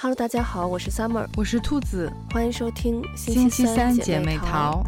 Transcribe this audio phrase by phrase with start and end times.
[0.00, 4.80] Hello，大家好，我是 Summer，我是兔子，欢迎收听星期三姐妹淘。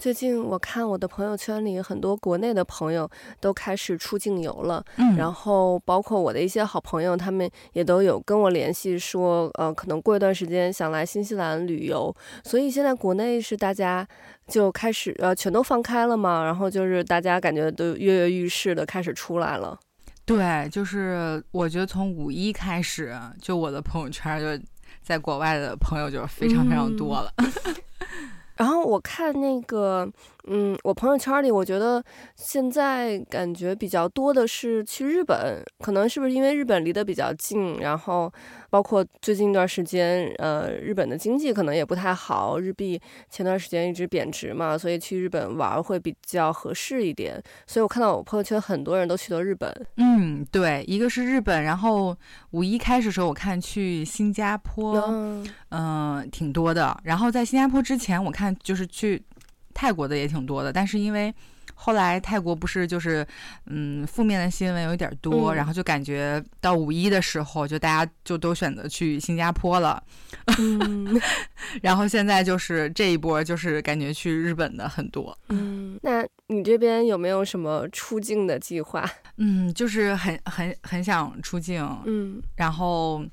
[0.00, 3.06] 最近我看我的朋友圈里，很多国内的朋友
[3.38, 14.08] 都开始出境游了，嗯，然后包括我的一些好朋友，他们也都有跟我联系说，呃，可能过一段时间想来新西兰旅游，所以现在国内是大家
[14.48, 19.78] 就开始呃全都放开了嘛，然后就是大家感觉都跃跃欲试的开始出来了。
[20.24, 24.64] 对，就是我觉得从五一开始，就我的朋友圈就
[25.02, 27.30] 在国外的朋友就非常非常多了。
[27.36, 27.52] 嗯
[28.60, 30.06] 然后我看那个，
[30.46, 32.02] 嗯，我朋友圈里，我觉得
[32.36, 38.32] 现在感觉比较多的是去日本，可能是不是因为日本离得比较近，然后
[38.70, 47.42] 包括最近一段时间，呃，日本的经济可能也不太好，日币前段时间一直贬值嘛，所以去日本玩会比较合适一点。
[47.66, 49.70] 所以我看到我朋友圈很多人都去了日本。
[49.96, 52.16] 嗯，对，一个是日本，然后
[52.50, 56.96] 五一开始时候我看去新加坡，嗯、呃，挺多的。
[57.04, 58.54] 然后在新加坡之前，我看。
[58.62, 59.22] 就是去
[59.74, 61.34] 泰国的也挺多的，但是因为
[61.74, 63.26] 后来泰国不是就是
[63.66, 70.02] 嗯负面的新闻有点多，嗯，然后就感觉到五一的时候，就大家就都选择去新加坡了。
[70.58, 71.20] 嗯，
[71.80, 75.36] 然后现在就是这一波就是感觉去日本的很多。
[75.48, 79.08] 嗯，那你这边有没有什么出境的计划？
[79.38, 81.82] 嗯，就是很很很想出境。
[82.04, 83.24] 嗯，然后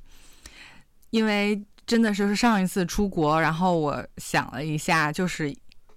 [1.10, 1.62] 因为。
[1.88, 5.50] 真的是上一次出国，然后我想了一下，就是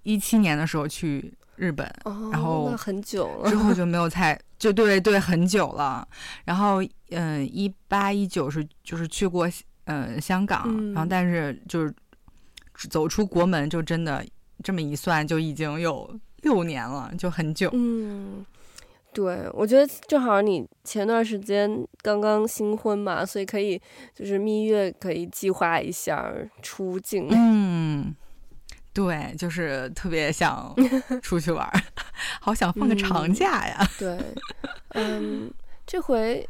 [0.03, 6.07] 一七年的时候去日本，哦、然后很久了，之后就没有再 就对对很久了。
[6.45, 9.49] 然后嗯，一八一九是就是去过
[9.85, 14.25] 嗯香港、嗯，然后但是就是走出国门，就真的
[14.63, 17.69] 这么一算，就已经有六年了，就很久。
[17.73, 18.45] 嗯。
[19.13, 23.77] 对，我觉得正好你前段时间刚刚新婚嘛，所以可以
[24.15, 27.27] 就是蜜月可以计划一下出境。
[27.29, 28.15] 嗯，
[28.93, 30.75] 对，就是特别想
[31.21, 31.67] 出去玩，
[32.41, 33.77] 好想放个长假呀。
[33.79, 34.19] 嗯、对，
[34.89, 35.53] 嗯，
[35.87, 36.47] 这回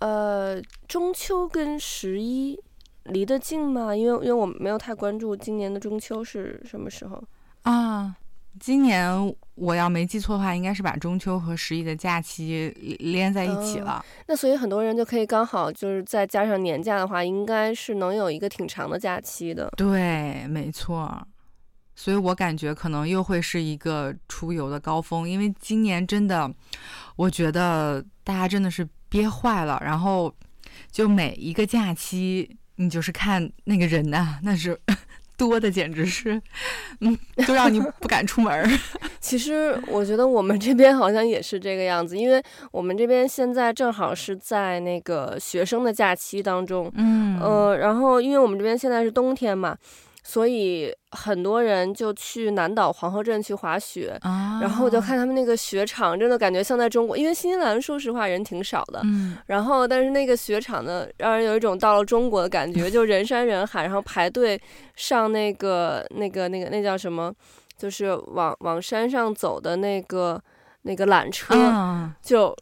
[0.00, 2.58] 呃中秋跟十一
[3.04, 3.94] 离得近吗？
[3.94, 7.22] 因为因为我没有太关注今年的中秋是什么时候
[7.62, 8.16] 啊。
[8.58, 14.02] 今年我要没记错的话，应该是把中秋和十一的假期连在一起了。
[14.02, 19.70] 嗯，那所以很多人就可以刚好就是再加上年假的话，应该是能有一个挺长的假期的。
[19.76, 21.22] 对，没错。
[21.96, 26.48] 所以我感觉可能又会是一个出游的高峰，因为今年真的，
[27.16, 29.82] 我觉得大家真的是憋坏了。
[29.84, 30.32] 然后
[30.92, 34.78] 就每一个假期，你就是看那个人呐，那是。
[35.38, 36.40] 多的简直是，
[37.00, 37.14] 嗯，
[37.46, 38.66] 都让你不敢出门。
[39.20, 42.42] 其实我觉得我们这边好像也是这个样子，因为
[42.72, 49.76] 我们这边现在正好是在那个学生的假期当中，嗯，呃，然后因为我们这边现在是冬天嘛。
[50.28, 57.16] 所以很多人就去南岛黄河镇去滑雪，啊，然后我就看他们那个雪场，真的感觉像在中国。
[57.16, 64.60] 因为新西兰说实话人挺少的，嗯，然后但是那个雪场呢，让人有一种到了中国的感觉，就人山人海，然后排队
[64.96, 67.32] 上那个那个那个那叫什么，
[67.78, 70.42] 就是往往山上走的那个
[70.82, 72.52] 那个缆车，啊，就。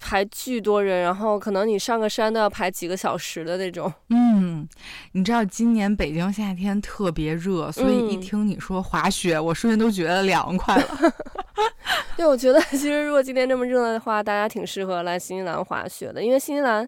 [0.00, 3.92] 排巨多人，然后可能你上个山都要排几个小时的那种。
[4.10, 4.66] 嗯，
[5.12, 11.12] 你知道今年北京夏天特别热，所以一听你说滑雪，嗯、我瞬间都觉得凉快了。
[12.16, 16.86] 对，我觉得其实如果今天这么热的话，大家挺适合来新西兰滑雪的，因为新西兰，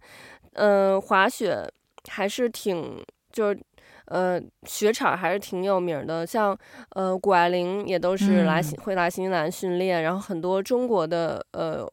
[0.54, 1.68] 嗯、呃，滑雪
[2.08, 3.60] 还是挺就是
[4.06, 6.56] 呃雪场还是挺有名的，像
[6.90, 11.84] 呃谷爱凌也都是来会来新西兰训练，然后很多中国的呃。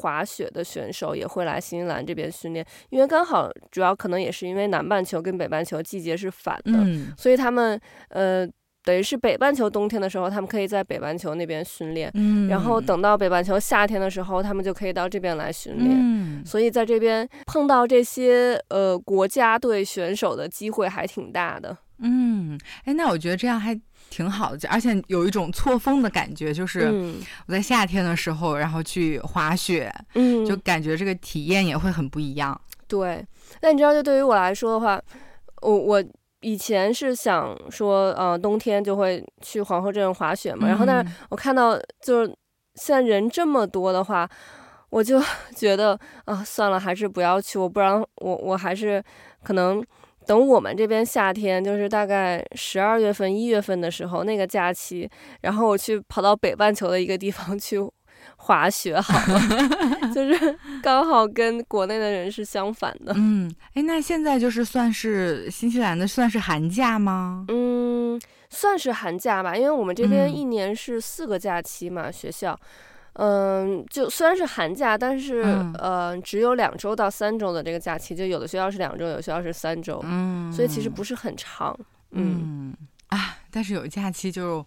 [0.00, 7.78] 滑雪的选手也会来新西兰这边训练，因为刚好主要可能也是因为南半球跟北半球季节是反的，嗯、所以他们
[8.08, 8.46] 呃
[8.82, 21.76] 等于是北半球冬天的时候，他们可以在北半球那边训练，嗯，然后等到北半球夏天的时候，他们就可以到这边来训练，嗯，所以在这边碰到这些呃国家队选手的机会还挺大的。
[21.98, 23.78] 嗯，哎，那我觉得这样还
[24.10, 26.92] 挺好的，而且有一种错峰的感觉，就是
[27.46, 32.60] 我在夏天的时候，然后去滑雪，嗯，就感觉这个体验也会很不一样。
[32.88, 33.24] 对，
[33.62, 35.00] 那你知道，就对于我来说的话，
[35.62, 36.04] 我我
[36.40, 42.36] 以前是想说，呃，冬天就会去皇后镇滑雪嘛，然后但是我看到就是
[42.74, 44.28] 现在人这么多的话，
[44.90, 45.22] 我就
[45.54, 49.02] 觉得啊，算了，还是不要去，我不然我我还是
[49.42, 49.82] 可能。
[50.30, 55.10] 等我们这边夏天，就是大概十二月份、一月份的时候，那个假期，
[55.40, 57.80] 然后我去跑到北半球的一个地方去
[58.36, 59.40] 滑雪，好了，
[60.14, 63.12] 就是刚好跟国内的人是相反的。
[63.16, 67.44] 嗯，哎，那现在就是算是新西兰的算是寒假吗？
[67.48, 68.16] 嗯，
[68.50, 72.56] 算是寒假吧，因为我们这边一年是四个假期嘛，嗯、学校。
[73.14, 81.76] 嗯，就虽然是寒假，但是、嗯、呃，只有两周到三周的这个假期，就有的学校是两周，有的学校是三周，嗯，所以其实不是很长，
[82.12, 82.76] 嗯，嗯
[83.08, 84.64] 啊，但是有假期就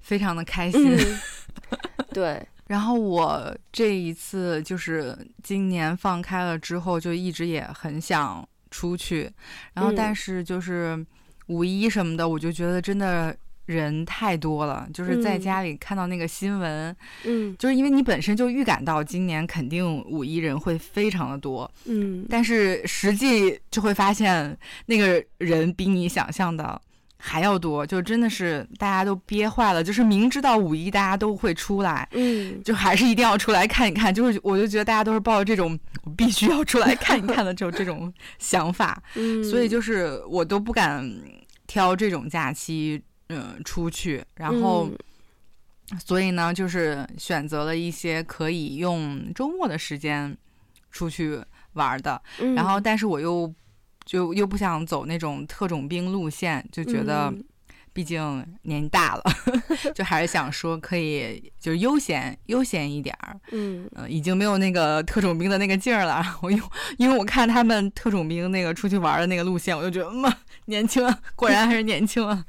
[0.00, 1.78] 非常的开心，嗯、
[2.14, 2.40] 对。
[2.68, 9.28] 然后我这一次就是今年放开了之后，就一直也很想出去，
[9.74, 11.04] 然后但是就是
[11.48, 13.36] 五一什么的，我就觉得真的。
[13.70, 16.94] 人太多了，就是在家里看到那个新闻，
[17.24, 26.80] 嗯，就是因为你本身就预感到今年肯定五一人会非常的多，嗯，但是实际就会发现那个人比你想象的
[27.16, 35.78] 还要多，就真的是大家都憋坏了，就是明知道五一大家都会出来，嗯，就还是一定要出来看一看，就是我就觉得大家都是抱着这种
[36.16, 41.08] 必须要出来看一看的这种 这种想法，嗯，所以就是我都不敢
[41.68, 43.00] 挑这种假期。
[43.32, 44.90] 嗯，出去，然后，
[45.92, 50.36] 嗯、所以呢，就是选择了一些可以用周末的时间
[50.90, 51.40] 出去
[51.74, 53.54] 玩的，嗯、然后，但是我又
[54.04, 57.32] 就又不想走那种特种兵路线，就觉得，
[57.92, 66.24] 毕竟年纪大了，嗯、 就还是想说可以就是悠闲悠闲一点儿，嗯、呃，已经没有那个特种兵的那个劲儿了。
[66.42, 66.60] 我因
[66.98, 70.32] 因为我看他们特种兵那个出去玩的那个路线，我就觉得，嗯，
[70.66, 72.44] 年轻啊，果然还是年轻啊。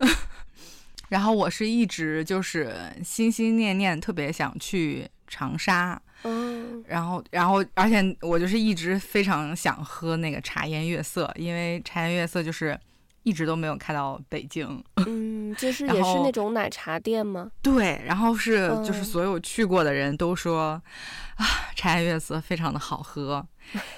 [1.08, 2.74] 然后我是一直就是
[3.04, 12.78] 心心念念特别想去长沙，嗯，然后然后而且我就是一直非常想喝那个茶颜悦色，因为茶颜悦色就是
[13.22, 17.50] 一直都没有开到北京， 嗯，就是也是那种奶茶店吗？
[17.62, 20.80] 对，然后是就是所有去过的人都说、
[21.38, 23.46] 嗯、啊，茶颜悦色非常的好喝。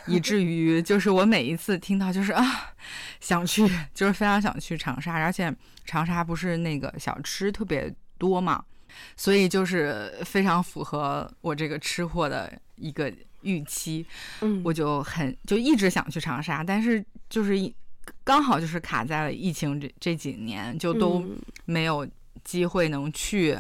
[0.06, 2.72] 以至于就是我每一次听到就是啊，
[3.20, 8.64] 想去，就是非常想去长沙，而且长沙不是那个小吃特别多嘛，
[9.17, 13.12] 所以就是非常符合我这个吃货的一个
[13.43, 14.05] 预期，
[14.40, 17.55] 嗯，我就很就一直想去长沙，但是就是
[18.25, 21.25] 刚好就是卡在了疫情这这几年，就都
[21.64, 22.06] 没有
[22.43, 23.56] 机会能去，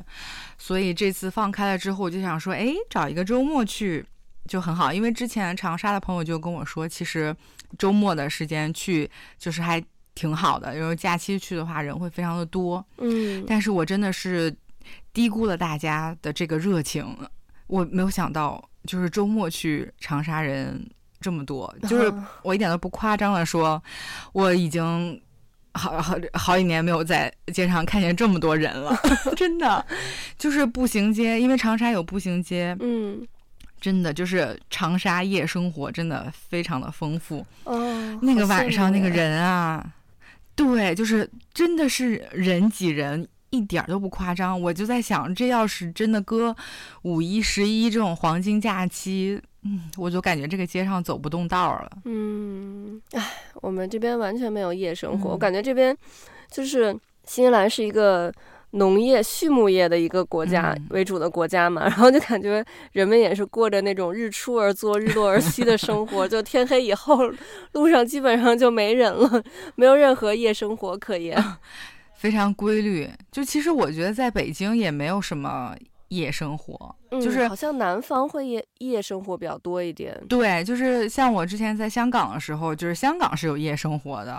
[0.58, 4.04] 所以这次放开了之后，我就想说，哎，找一个周末去。
[4.50, 7.32] 就很好，因为之前长沙的朋友就跟我说，其实
[7.78, 9.08] 周末的时间去
[9.38, 9.80] 就是还
[10.16, 12.84] 挺好的，因为假期去的话人会非常的多。
[12.98, 14.52] 嗯，但是我真的是
[15.12, 17.16] 低估了大家的这个热情，
[17.68, 20.84] 我没有想到就是周末去长沙人
[21.20, 22.12] 这么多，就是
[22.42, 23.80] 我一点都不夸张的说，
[24.32, 25.22] 我已经
[25.74, 28.98] 好好好几年没有在街上看见这么多人了，
[29.36, 29.86] 真的，
[30.36, 33.24] 就是步行街，因为长沙有步行街，嗯。
[33.80, 37.44] 真的就是长沙夜生活，真的非常的丰富。
[37.64, 39.84] 哦，那个晚上那个人啊，
[40.54, 44.60] 对，就是真的是人挤人，一点都不夸张。
[44.60, 46.54] 我就在想，这要是真的搁
[47.02, 51.90] 五一、十一这种黄金假期，嗯，我就感觉这个街上走不动道了。
[52.04, 55.96] 嗯，哎，我们这边完全没有夜生活，嗯，我感觉这边
[56.50, 56.92] 就是
[57.24, 58.32] 新西兰是一个。
[58.72, 66.26] 农业、畜牧业的一个国家为主的国家嘛，嗯、 然后就感觉人们也是过着那种日出而作、日落而息的生活。
[66.28, 67.18] 就天黑以后，
[67.72, 69.42] 路上基本上就没人了，
[69.74, 71.36] 没有任何夜生活可言，
[72.14, 73.08] 非常规律。
[73.32, 75.74] 就其实我觉得在北京也没有什么。
[76.10, 80.16] 夜生活，就是、嗯、好像南方会夜夜生活比较多一点。
[80.28, 84.32] 对，就是像我之前在香港的时候，就是香港是有夜生活的，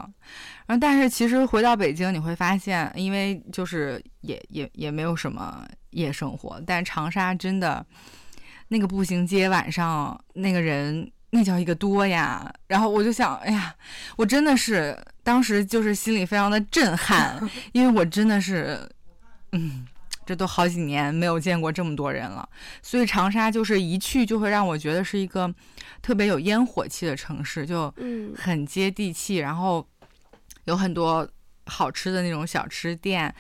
[0.68, 6.62] 然后但是其实回到北京你会发现，因为就是也也也没有什么夜生活。
[6.66, 7.86] 但长沙真的
[8.70, 13.76] 那个步行街晚上那个人那叫一个多呀，然后我就想，哎呀，
[14.16, 17.38] 我真的是当时就是心里非常的震撼，
[17.74, 18.80] 因为我真的是，
[19.52, 19.86] 嗯。
[20.32, 22.48] 这都好几年没有见过这么多人了，
[22.82, 25.54] 所以长沙就是一去就会让我觉得是一个
[26.02, 27.94] 特别有烟火气的城市，就
[28.34, 29.86] 很接地气，然后
[30.64, 31.28] 有很多
[31.66, 33.36] 好吃的那种小吃店，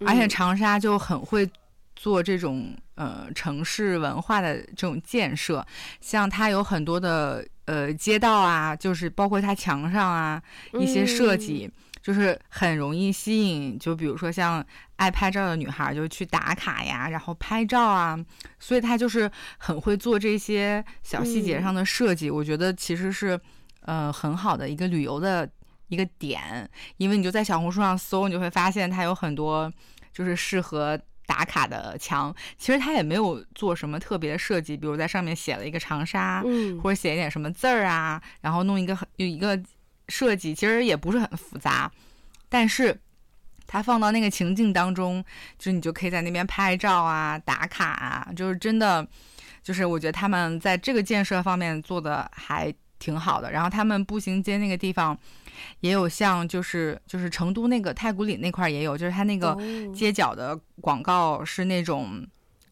[0.00, 1.48] 而且长沙就很会
[1.96, 5.66] 做这种呃城市文化的这种建设，
[6.02, 10.42] 像它有很多的呃街道啊，就是包括它墙上啊
[10.74, 11.70] 一些设计。
[12.04, 14.62] 就是很容易吸引，就比如说像
[14.96, 18.14] 爱拍照的女孩，就去打卡呀，然后拍照啊，
[18.58, 22.28] 所以她就是很会做这些小细节上的设计。
[22.28, 23.40] 嗯、我觉得其实是，
[23.80, 25.48] 呃，很好的一个旅游的
[25.88, 26.68] 一个点，
[26.98, 29.72] 因为你就在小红书上搜，你就会发现它有很多
[30.12, 39.58] 就是适合打卡的墙，其实它也没有做什么特别的设计，比如在上面写了一个长沙，嗯，或者写一点什么字儿啊，然后弄一个很有一个
[40.08, 41.90] 设计，其实也不是很复杂，
[42.48, 42.98] 但是
[43.66, 45.24] 它放到那个情境当中，
[45.58, 49.06] 就是你就可以在那边拍照啊、打卡啊，就是真的，
[49.62, 53.50] 就是我觉得他们在这个建设方面做的还挺好的。
[53.50, 55.18] 然后他们步行街那个地方。
[55.80, 59.56] 也有像就是就是成都那个太古里那块也有，就是它那个
[59.94, 62.26] 街角的广告是那种、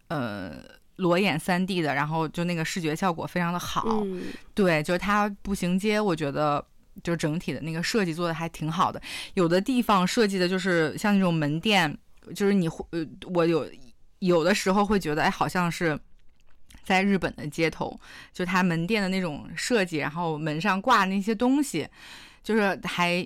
[0.09, 0.53] 哦、呃
[0.97, 4.01] 裸眼三 D 的，然后就那个视觉效果非常的好。
[4.03, 6.62] 嗯、对，就是它步行街，我觉得
[7.03, 9.01] 就整体的那个设计做的还挺好的。
[9.35, 11.97] 有的地方设计的就是像那种门店，
[12.35, 13.69] 就是你会呃我有
[14.19, 15.99] 有的时候会觉得哎好像是
[16.85, 17.99] 在日本的街头，
[18.33, 21.89] 就它门店的那种设计，然后门上挂那些东西。
[22.45, 23.25] 就是还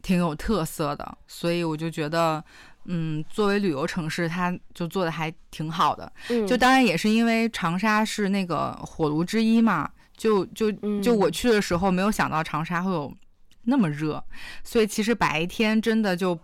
[0.00, 2.42] 挺有特色的，所以我就觉得，
[2.86, 6.10] 嗯，作为旅游城市，它就做的还挺好的。
[6.30, 13.12] 嗯，就当然也是因为长沙是那个火炉之一嘛，就就就我去的时候没有想到长沙会有
[13.62, 14.22] 那么热，
[14.62, 16.38] 所以其实白天真的就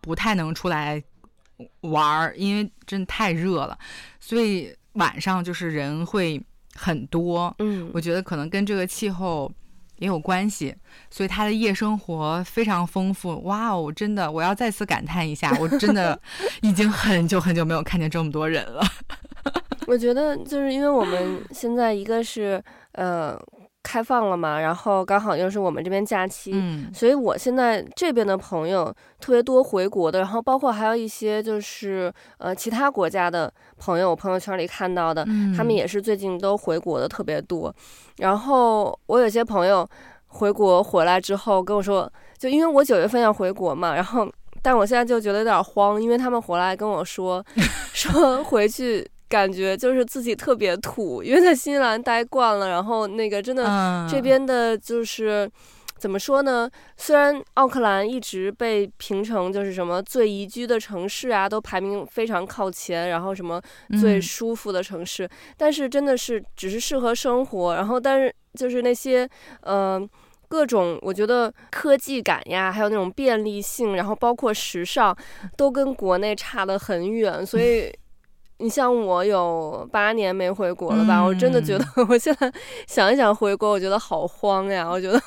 [0.00, 1.02] 不太能出来
[1.82, 3.78] 玩儿，因为真的太热了，
[4.18, 6.42] 所以晚上就是人会
[6.74, 7.54] 很多。
[7.58, 9.52] 嗯，我觉得可能跟这个气候。
[10.00, 10.74] 也有关系，
[11.10, 13.38] 所以他的夜生活非常丰富。
[13.42, 16.18] 哇哦，真的，我要再次感叹一下，我真的
[16.62, 18.82] 已经很久很久没有看见这么多人了。
[19.90, 23.38] 我觉得就是因为我们 现在一个是呃。
[23.82, 37.74] 开放了嘛，然后刚好又是我们这边假期，嗯，所以我现在这边的朋友特别多回国的，然后包括还有一些就是呃其他国家的朋友，我朋友圈里看到的，嗯，他们也是最近都回国的特别多。
[38.18, 39.88] 然后我有些朋友
[40.26, 42.06] 回国回来之后跟我说，
[42.36, 44.30] 就因为我九月份要回国嘛，然后
[44.60, 47.42] 但我现在就觉得有点慌，因为他们回来跟我说
[47.94, 49.10] 说回去。
[49.30, 55.52] 感觉就是自己特别土，因为在新西兰待惯了，然后那个真的这边的就是、嗯、
[55.96, 56.68] 怎么说呢？
[56.96, 63.62] 虽然奥克兰一直被评成就是什么最宜居的城市啊，都排名非常靠前，然后什么
[64.00, 69.22] 最舒服的城市，嗯、但是真的是只是适合生活，然后但是就是那些
[69.60, 70.08] 嗯、呃、
[70.48, 75.16] 各种我觉得科技感呀，还有那种便利性，然后包括时尚，
[75.56, 77.94] 都跟国内差得很远，所 以。
[78.60, 81.18] 你像我有八年没回国了吧？
[81.18, 82.52] 嗯，我真的觉得， 我现在
[82.86, 84.88] 想一想回国，我觉得好慌呀！
[84.88, 85.20] 我觉得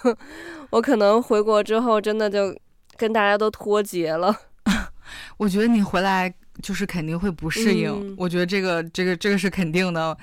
[0.69, 2.55] 我可能回国之后，真的就
[2.95, 4.35] 跟大家都脱节了。
[5.37, 10.15] 我觉得你回来就是肯定会不适应，嗯，我觉得这个这个这个是肯定的。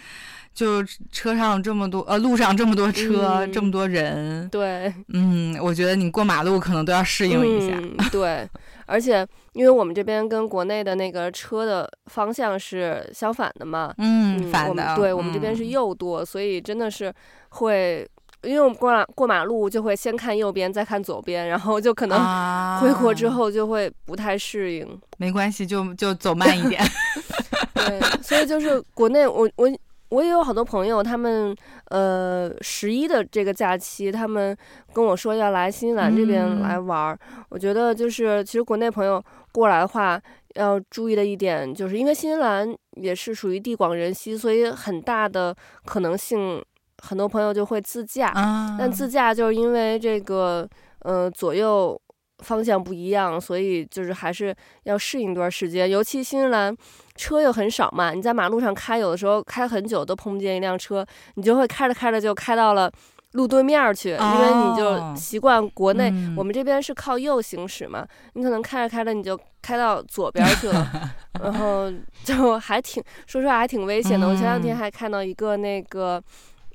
[0.52, 7.74] 就车上这么多，呃，路上这么多车，嗯，这么多人，对，嗯，我觉得你过马路可能都要适应一下。
[7.76, 8.46] 嗯，对，
[8.84, 17.14] 而且因为我们这边跟国内的那个车的方向是相反的嘛，嗯，嗯反的，对，我们这边是右舵，嗯，所以真的是
[17.50, 18.06] 会，
[18.42, 24.82] 因为我们过马过马路就会先看右边，再看左边，然后就可能回国之后就会不太适应。
[24.84, 26.82] 啊，没关系，就就走慢一点。
[27.72, 29.70] 对，所以就是国内我我。
[30.10, 31.54] 我也有好多朋友，他们
[31.86, 34.56] 呃十一的这个假期，他们
[34.92, 37.18] 跟我说要来新西兰这边来玩儿。
[37.36, 37.44] 嗯。
[37.48, 40.20] 我觉得就是其实国内朋友过来的话，
[40.56, 46.62] 要注意的一点，就是因为新西兰也是属于地广人稀，所以很大的可能性，
[47.02, 48.28] 很多朋友就会自驾。
[48.28, 48.76] 啊。
[48.78, 50.68] 但自驾就是因为这个
[51.00, 52.00] 呃左右。
[52.42, 54.54] 方向不一样，所以就是还是
[54.84, 55.88] 要适应一段时间。
[55.88, 56.76] 尤其新西兰
[57.14, 61.04] 车又很少嘛，你在马路上开，有的时候开很久都碰不见一辆车，
[61.34, 62.90] 你就会开着开着就开到了
[63.32, 70.90] 路对面去，哦、因为你就习惯国内、嗯、我们这边是靠右行驶嘛，你可能开着开着你就开到左边去了，
[71.42, 71.92] 然后
[72.24, 74.26] 就还挺说实话还挺危险的。
[74.26, 76.22] 我前两天还看到一个那个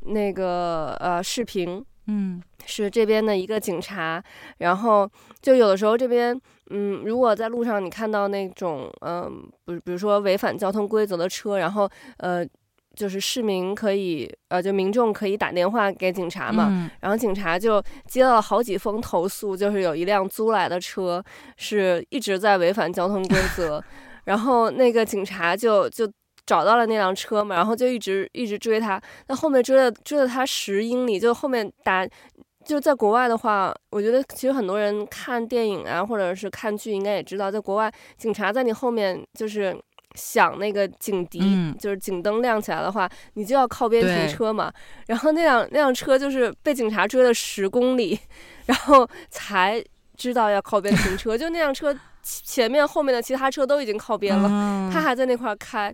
[0.04, 1.84] 那个呃视频。
[2.08, 4.24] 嗯，是这边的一个警察，
[4.60, 5.10] 然后
[5.42, 12.46] 就有的时候这边，嗯，如果在路上你看到那种，嗯，比比如说违反交通规则的车，然后呃，
[12.96, 21.24] 就是市民可以，呃，就民众可以打电话给警察嘛，嗯，然后警察就接到了好几封投诉，就是有一辆租来的车
[21.58, 23.84] 是一直在违反交通规则，
[24.26, 26.12] 然后那个警察就就。
[26.46, 32.08] 找到了那辆车嘛，然后就一直一直追他，那后面追了追了他十英里，就后面打，
[32.64, 39.76] 就在国外的话，我觉得其实很多人看电影啊，或者是看剧，应该也知道，在国外警察在你后面就是
[40.14, 44.72] 响那个警笛，嗯，就是警灯亮起来的话，你就要靠边停车嘛。
[45.08, 48.20] 然后那辆那辆车就是被警察追了十公里，
[48.68, 49.84] 然后才
[50.16, 51.98] 知道要靠边停车，就那辆车。
[52.28, 55.94] 前面后面的其他车都已经靠边了，嗯、他还在那块开。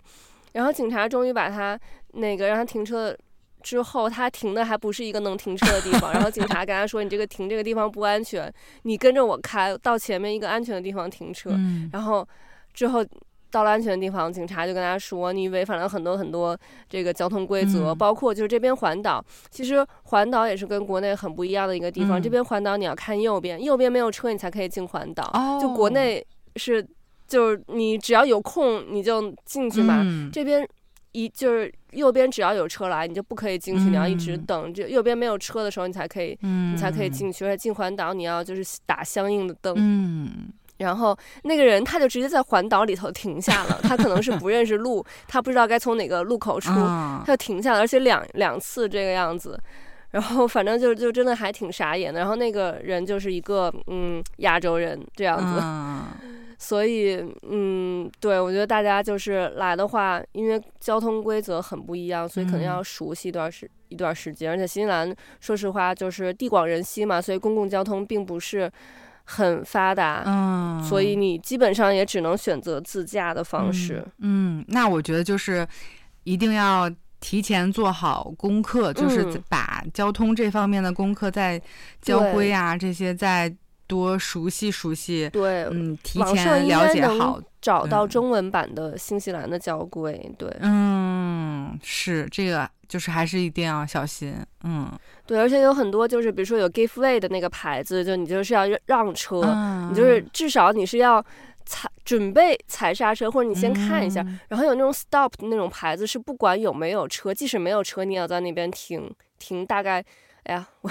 [0.53, 1.79] 然后警察终于把他
[2.13, 3.15] 那个让他停车
[3.62, 6.12] 之后，他停的还不是一个能停车的地方。
[6.13, 8.51] 然后警察跟他说：“你这个停这个地方不安全，
[8.84, 11.51] 你跟着我开到前面一个安全的地方停车。
[11.51, 12.27] 嗯”然后
[12.74, 13.05] 之后
[13.51, 16.58] 到了安全的地方，警察就跟他说：“你违反了很多很多
[16.89, 19.24] 这个交通规则，嗯、包括就是这边环岛。
[19.50, 22.20] 其实环岛也是跟国内很不一样的一个地方。
[22.20, 25.29] 嗯、这边环岛你要看右边，右边没有车你才可以进环岛。
[25.34, 26.86] 哦、就国内是
[27.31, 30.67] 就是你只要有空你就进去嘛，嗯、这边。”
[31.13, 34.73] 一就是右边只要有车来，你就不可以进去，嗯、你要一直等。
[34.73, 37.43] 这右边没有车的时候，你才可以，嗯、你才可以进去。
[37.43, 39.75] 而且进环岛，你要就是打相应的灯。
[39.77, 40.47] 嗯。
[40.77, 49.59] 然后那个人他就直接在环岛里头停下了，他可能是不认识路，他不知道该从哪个路口出，嗯、他就停下了，而且两两次这个样子。
[50.11, 52.21] 然后反正就就真的还挺傻眼的。
[52.21, 55.61] 然后那个人就是一个嗯亚洲人这样子。
[56.62, 57.18] 嗯所以，
[57.50, 64.51] 嗯，对，我觉得大家就是来的话，因为交通规则很不一样，所以可能要熟悉一段时、嗯、一段时间。
[64.51, 68.72] 而且新西兰，说实话，就是地广人稀嘛，所以公共交通并不是
[69.24, 70.22] 很发达。
[70.27, 74.06] 嗯，所以你基本上也只能选择自驾的方式。
[74.20, 75.68] 嗯，嗯，那我觉得就是
[76.25, 76.88] 一定要
[77.20, 81.60] 提前做好功课，就是把交通这方面的功课在
[82.03, 83.51] 交规啊这些在。
[83.91, 94.33] 多熟悉熟悉，对，嗯，提前了解好，找到中文版的新西兰的交规，嗯、对，嗯，是这个，就是还是一定要小心，
[94.63, 94.89] 嗯，
[95.25, 101.21] 对，而且有很多就是，比如说有 give way 的那个牌子，就你就是要让车，嗯、你就是至少你是要
[101.65, 110.01] 踩准备踩刹车，或者你先看一下，嗯、然后有那种 stop 的那种牌子，是不管有没有车，即使没有车，你也要在那边停停，大概。
[110.45, 110.89] 哎呀，我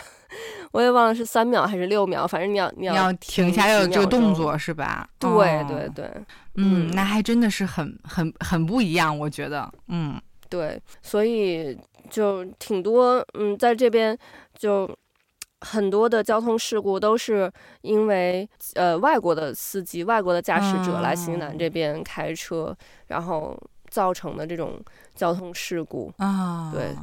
[0.73, 5.09] 我也忘了是三秒还是六秒，反正你要你要，停下要有这个动作是吧？
[5.19, 6.05] 对、哦、对对，
[6.55, 11.77] 嗯，嗯那还真的是很很很不一样，我觉得，嗯，对，所以
[12.09, 14.17] 就挺多，嗯，在这边
[14.57, 14.89] 就
[15.61, 17.51] 很多的交通事故都是
[17.83, 22.77] 因为呃外国的司机、外国的驾驶者来新西兰这边开车，嗯、
[23.09, 24.81] 然后造成的这种
[25.15, 26.95] 交通事故啊，对。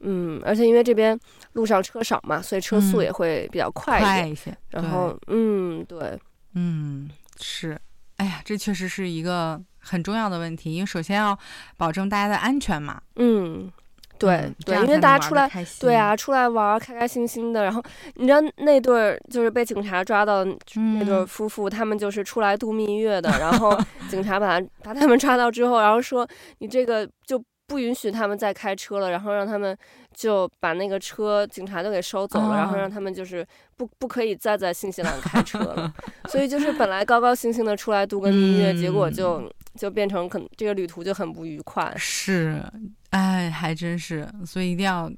[0.00, 1.18] 嗯，而且因为这边
[1.54, 4.14] 路上车少嘛，所以车速也会比较快一点。
[4.14, 4.56] 嗯、快一些。
[4.70, 6.18] 然后，嗯，对，
[6.54, 7.08] 嗯，
[7.40, 7.78] 是，
[8.18, 11.36] 哎呀，这确实是一个很重要的问题，因为首先要
[11.76, 13.00] 保证大家的安全嘛。
[13.16, 13.72] 嗯，
[14.18, 17.64] 对、嗯、对，因为大家出来，对啊，出来玩，开开心心的。
[17.64, 17.82] 然后
[18.16, 23.30] 你知道那对就是被警察抓到那对夫妇，嗯、他们就是出来度蜜月的。
[23.38, 23.78] 然后
[24.10, 26.28] 警察把他把他们抓到之后，然后说
[26.58, 27.42] 你这个就。
[27.66, 29.76] 不允许他们再开车了，然后让他们
[30.14, 35.92] 就把那个车警察都给收走了，哦、然后让他们就是不不可以再在新西兰开车了。
[36.30, 41.92] 所以就是本来高高兴兴的出来度个蜜月，嗯、结果就就变成可能这个旅途就很不愉快。
[41.96, 42.62] 是，
[43.10, 45.10] 哎，还真是，所以一定要。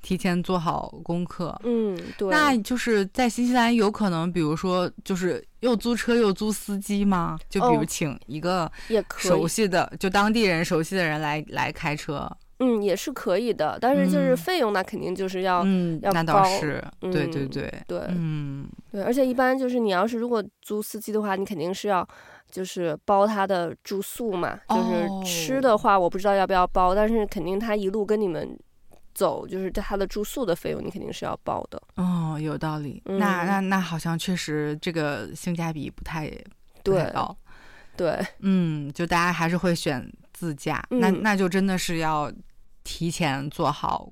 [0.00, 7.36] 提前做好功课，嗯，对，那就是在新西兰有可能，比如说，就是又租车又租司机吗？
[7.48, 8.70] 就比如请一个
[9.16, 12.30] 熟悉的，哦、就当地人熟悉的人来来开车，
[12.60, 17.72] 嗯，也是可以的，但是就是费用那肯定就是要，嗯，要高，那倒是，嗯、对对对。
[17.86, 22.06] 对，嗯，对，而且一般就是你要是如果租司机的话，你肯定是要
[22.48, 28.56] 就是包他的住宿嘛，哦、就是吃的话我不知道要不要包，但是肯定他一路跟你们。
[29.18, 31.82] 走就是他的住宿的费用，你肯定是要报的。
[31.96, 33.02] 哦，有道理。
[33.06, 36.30] 嗯、那那那好像确实这个性价比不太
[36.84, 37.36] 不太高。
[37.96, 40.80] 对，嗯，就大家还是会选自驾。
[40.90, 42.32] 嗯、那那就真的是要
[42.84, 44.08] 提前做好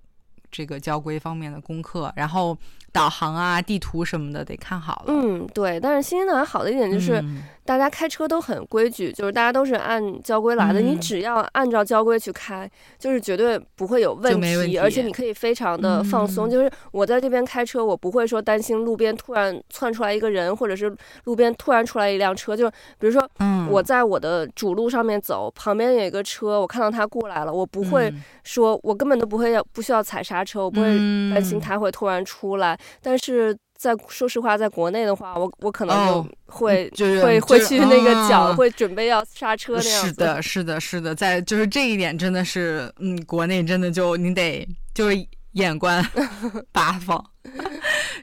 [0.51, 2.59] 这个交规方面的功课，然后
[2.91, 5.15] 导航啊、地图什么的得看好了。
[5.15, 5.79] 嗯，对。
[5.79, 7.21] 但是新西兰好的一点就是。
[7.21, 10.81] 嗯大家开车都很规矩，就是大家都是按交规来的。
[10.81, 16.49] 嗯、你只要按照交规去开，就是绝对不会有问题，问题而且你可以非常的放松。
[16.49, 22.57] 嗯、就是我在这边开车，我不会说担心路边突然窜出来一个人，或者是路边突然出来一辆车。
[22.57, 23.29] 就比如说，
[23.69, 28.13] 我在我的主路上面走，嗯、旁边有一个车，我看到他过来了，我不会
[28.45, 30.87] 说，我根本都不会要不需要踩刹车，我不会
[31.35, 33.57] 担心他会突然出来，但是。
[33.77, 40.09] 在说实话，在国内的话，我我可能就会、哦就是、会会去那个脚，啊、会准备要刹车那样子。
[40.09, 46.05] 是 的，是的，是的，在就是这一点真的是，嗯，国内真的就你得就是眼观
[46.73, 47.23] 八方，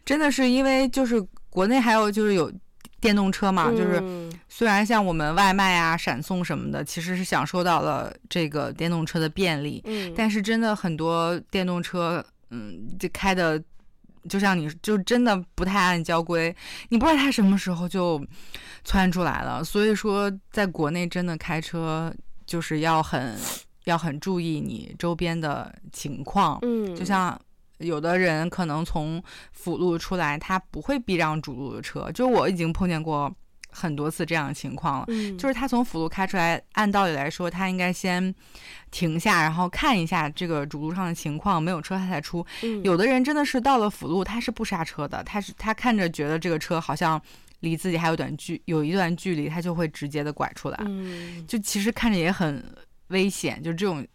[0.03, 2.51] 真的是因为就是国内还有就是有
[2.99, 4.03] 电动车嘛，嗯、就是
[4.49, 13.61] 虽然像我们外卖啊、闪送什么的，其实是享受到了这个电动车的便利，嗯，但是真的很多电动车，嗯，就开的。
[14.29, 16.55] 就像你就真的不太按交规，
[16.89, 18.23] 你不知道他什么时候就
[18.83, 19.63] 窜出来了。
[19.63, 22.13] 所以说，在国内真的开车
[22.45, 23.37] 就是要很
[23.85, 26.59] 要很注意你周边的情况。
[26.61, 27.39] 嗯，就像
[27.79, 33.33] 有的人可能从辅路出来，他不会避让主路的车，就我已经碰见过。
[33.73, 38.33] 很多次这样的情况了，嗯，就是他从辅路开出来，按道理来说，他应该先
[38.91, 42.45] 停下，然后看一下这个主路上的情况，没有车他才出。
[42.61, 47.19] 嗯，有的人真的是到了辅路，他是不刹车的，他是他看着觉得这个车好像
[47.61, 50.77] 离自己还有短距有一段距离，他就会直接的拐出来。
[50.85, 52.63] 嗯，就其实看着也很
[53.07, 54.05] 危险，就这种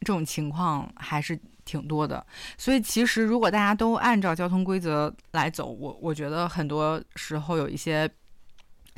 [0.00, 2.26] 这种情况还是挺多的。
[2.58, 8.10] 所以其实如果大家都按照交通规则来走，我我觉得很多时候有一些。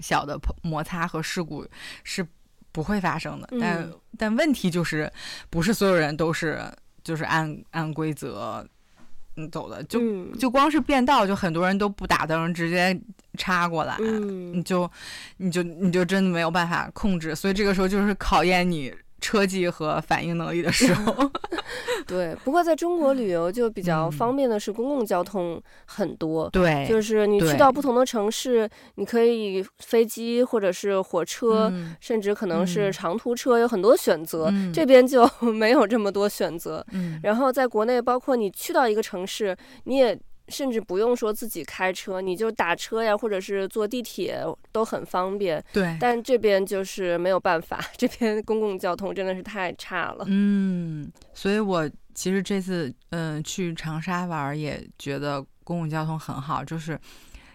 [0.01, 1.67] 小的摩擦和事故
[2.05, 2.27] 是
[2.73, 5.11] 不会发生的，但、嗯、但问题就是，
[5.51, 6.63] 不是所有人都是
[7.03, 8.67] 就是按按规则
[9.37, 12.99] 嗯走的，就、嗯、就光是变道，就很多人都不打灯，直接
[13.37, 14.91] 插过来，嗯、你就
[15.39, 18.95] 你就你就真的没有办法控制，所以这个时候就是考验你。
[19.21, 21.31] 车技和反应能力的时候，
[22.07, 22.35] 对。
[22.45, 34.49] 不过在中国旅游就比较方便的是公共交通很多，对、嗯，就是你去到不同的城市，你可以飞机或者是火车、嗯，甚至可能是长途车，有很多选择。
[34.53, 36.85] 嗯、这边就 没有这么多选择。
[36.93, 37.19] 嗯。
[37.23, 40.19] 然后在国内，包括你去到一个城市，你也。
[40.49, 45.63] 甚至不用说自己开车，你就打车呀，或者是坐地铁都很方便。
[45.73, 50.25] 对，但这边就是没有办法，这边公共交通真的是太差了。
[50.27, 56.99] 嗯，所以我其实这次嗯、呃、去长沙玩也觉得公共交通很好，就是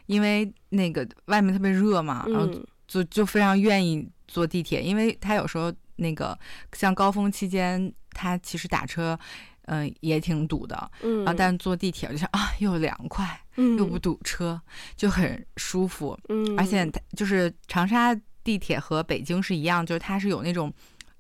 [0.06, 2.48] 因为那个外面特别热嘛，然后
[2.88, 6.38] 就就非常愿意坐地铁，因为他有时候那个
[6.74, 9.18] 像高峰期间，他其实打车。
[9.66, 14.60] 嗯、呃，也挺堵的，嗯，啊，但坐地铁就想啊，又凉快，嗯，又不堵车，
[14.96, 20.72] 就很舒服，嗯，而且它就是长沙地铁和北京是一样，就是它是有那种，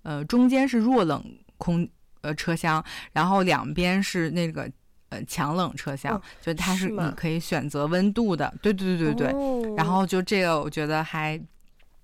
[0.02, 1.24] 呃，中间是弱冷
[1.58, 1.88] 空
[2.22, 4.70] 呃车厢，然后两边是那个
[5.08, 11.40] 呃强冷车厢，哦，就它是你可以选择温度的，对对对对对，哦，然后就这个我觉得还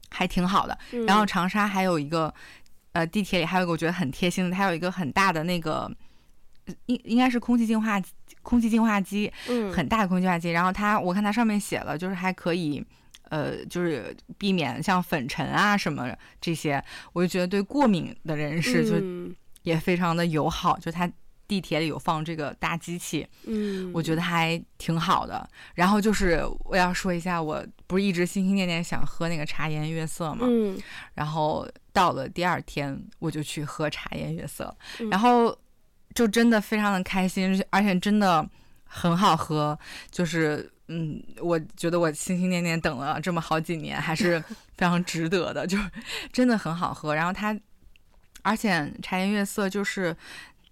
[0.09, 2.33] 还挺好的，嗯，然后长沙还有一个
[2.93, 5.91] 呃地铁里还有一个我觉得很贴心的，它有一个很大的那个。
[6.85, 8.01] 应应该是空气净化
[8.41, 10.51] 空气净化机，嗯，很大的空气净化机。
[10.51, 12.83] 然后它，我看它上面写了，就是还可以，
[13.23, 16.83] 呃，就是避免像粉尘啊什么这些。
[17.13, 20.77] 我就觉得对过敏的人士就也非常的友好。
[20.77, 21.11] 嗯、就它
[21.47, 25.47] 地铁里有放这个大机器，嗯，我觉得还挺好的。
[25.75, 30.79] 然后就是我要说一下，我不是一直心心念念想喝那个茶颜悦色嘛，嗯，
[31.13, 35.55] 然后到了第二天我就去喝茶颜悦色，嗯、然后。
[36.13, 38.47] 就真的非常的开心，而且真的
[38.83, 39.77] 很好喝。
[40.11, 44.39] 就是，嗯，我觉得我心心念念等了这么好几年，还是
[44.77, 45.65] 非常值得的。
[45.65, 45.89] 就是
[46.31, 47.15] 真的很好喝。
[47.15, 47.57] 然后它，
[48.41, 50.15] 而且茶颜悦色就是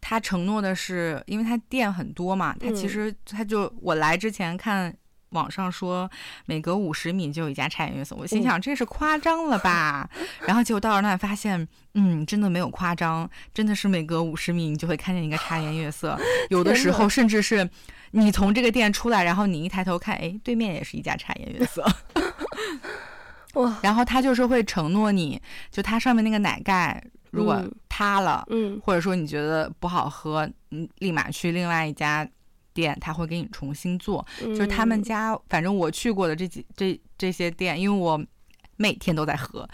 [0.02, 4.96] 他承诺的是，因为他店很多嘛，他其实他就我来之前看。
[5.30, 6.10] 网上说
[6.46, 10.10] 每隔五十米就有一家茶颜悦色，我心想这是夸张了吧？
[10.18, 16.18] 嗯、 然后结果到了那里发现，嗯，真的没有夸张，真的是每隔五十米你就会看见一个茶颜悦色，
[16.50, 17.70] 有的时候甚至是
[18.12, 21.86] 你从这个店出来，然后你一抬头看，哎，对面也是一家茶颜悦色。
[23.56, 23.78] 哇！
[23.82, 32.28] 然后他就是会承诺你，就它上面那个奶盖如果塌了，嗯，或者说你觉得不好喝，你立马去另外一家。
[32.78, 38.24] 店他会给你重新做，嗯、就是他们家，反正我去过的这几这这些店，因为我
[38.76, 39.68] 每天都在喝，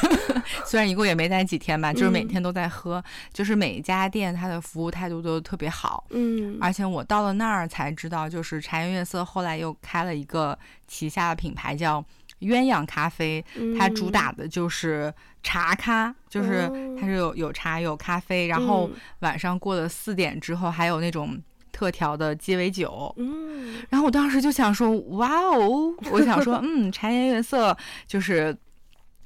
[0.64, 12.02] 虽然一共也没待几天吧，就是每天都在喝，嗯、就是每一家店它的服务态度都特别好，嗯，而且我到了那儿才知道，就是茶颜悦色后来又开了一个旗下的品牌叫
[12.40, 13.44] 鸳鸯咖啡，
[13.78, 16.66] 它主打的就是茶咖，就是
[16.98, 21.38] 它是有有茶有咖啡，然后晚上过了四点之后还有那种。
[21.78, 28.56] 特调的鸡尾酒，嗯，然后我当时就想说，哇哦，我想说， 嗯，茶颜悦色就是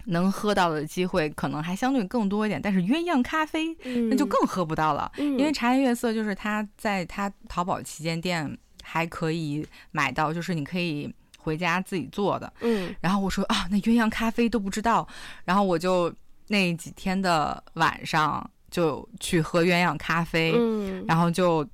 [0.05, 3.75] 能喝到的机会可能还相对更多一点，但是鸳鸯咖啡
[4.11, 15.09] 那就更喝不到了，嗯，因为茶颜悦色就是它在它淘宝旗舰店还可以买到，就是你可以回家自己做的，嗯，然后我说啊，那鸳鸯咖啡都不知道，
[15.47, 16.12] 然后我就
[16.49, 21.67] 那几天的晚上就去喝鸳鸯咖啡，嗯，然后就。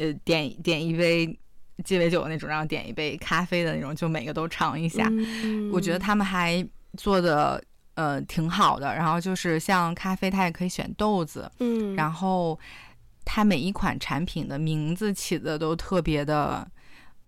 [0.00, 1.38] 呃，点点一杯
[1.84, 5.06] 鸡尾酒的那种，然后点一杯咖啡的那种，就每个都尝一下。
[5.10, 7.62] 嗯、我觉得他们还做的
[7.96, 8.94] 呃挺好的。
[8.94, 11.52] 然后就是像咖啡，它也可以选豆子。
[11.58, 12.58] 嗯，然后
[13.26, 16.66] 它每一款产品的名字起的都特别的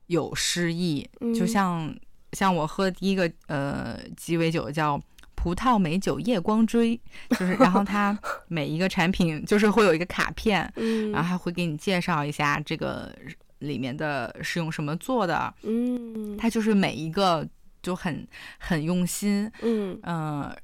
[0.07, 1.95] 有诗意，嗯、就像
[2.33, 4.99] 像我喝的第一个呃鸡尾酒叫
[5.43, 6.99] 葡萄美酒夜光追，
[7.31, 13.13] 就是然后它 每一个产品就是会有一个卡片，嗯、然后还会给你介绍一下这个
[13.59, 17.45] 里面的是用什么做的，嗯，它就是每一个
[17.83, 18.25] 就很
[18.57, 19.99] 很用心，嗯。
[20.05, 20.57] 嗯、呃，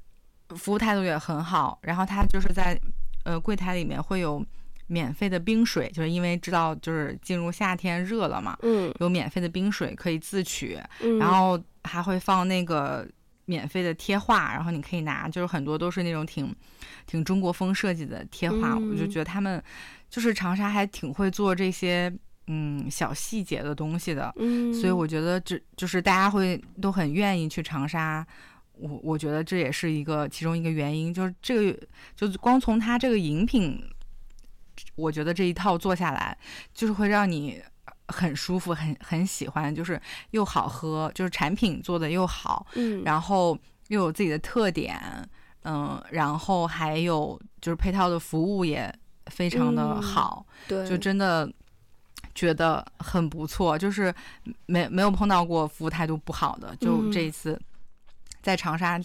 [0.56, 2.80] 服务态度也很好，然后它就是在
[3.24, 4.44] 呃柜台里面会有。
[4.90, 13.06] 免费的冰水，就是因为知道就是进入夏天热了嘛，嗯，有免费的冰水可以自取，嗯，然后还会放那个
[13.48, 16.54] 免费的贴画，然后你可以拿，就是很多都是那种挺
[17.06, 19.62] 挺中国风设计的贴画，嗯，我就觉得他们
[20.10, 22.12] 就是长沙还挺会做这些
[22.46, 28.26] 嗯小细节的东西的，嗯，所以我觉得这就是大家会都很愿意去长沙，
[28.72, 31.80] 我我觉得这也是一个其中一个原因，就是这个
[32.14, 33.82] 就光从它这个饮品。
[34.94, 36.38] 我觉得这一套做下来，
[36.72, 37.60] 就是会让你
[38.08, 40.00] 很舒服，很很喜欢，就是
[40.32, 43.56] 又好喝，就是产品做的又好，嗯，然后
[43.88, 45.00] 又有自己的特点，
[45.64, 48.92] 嗯，然后还有就是配套的服务也
[49.26, 51.50] 非常的好，嗯、对，就真的
[52.34, 54.14] 觉得很不错，就是
[54.66, 57.60] 没没有碰到过服务态度不好的，就这一次
[58.42, 58.98] 在长沙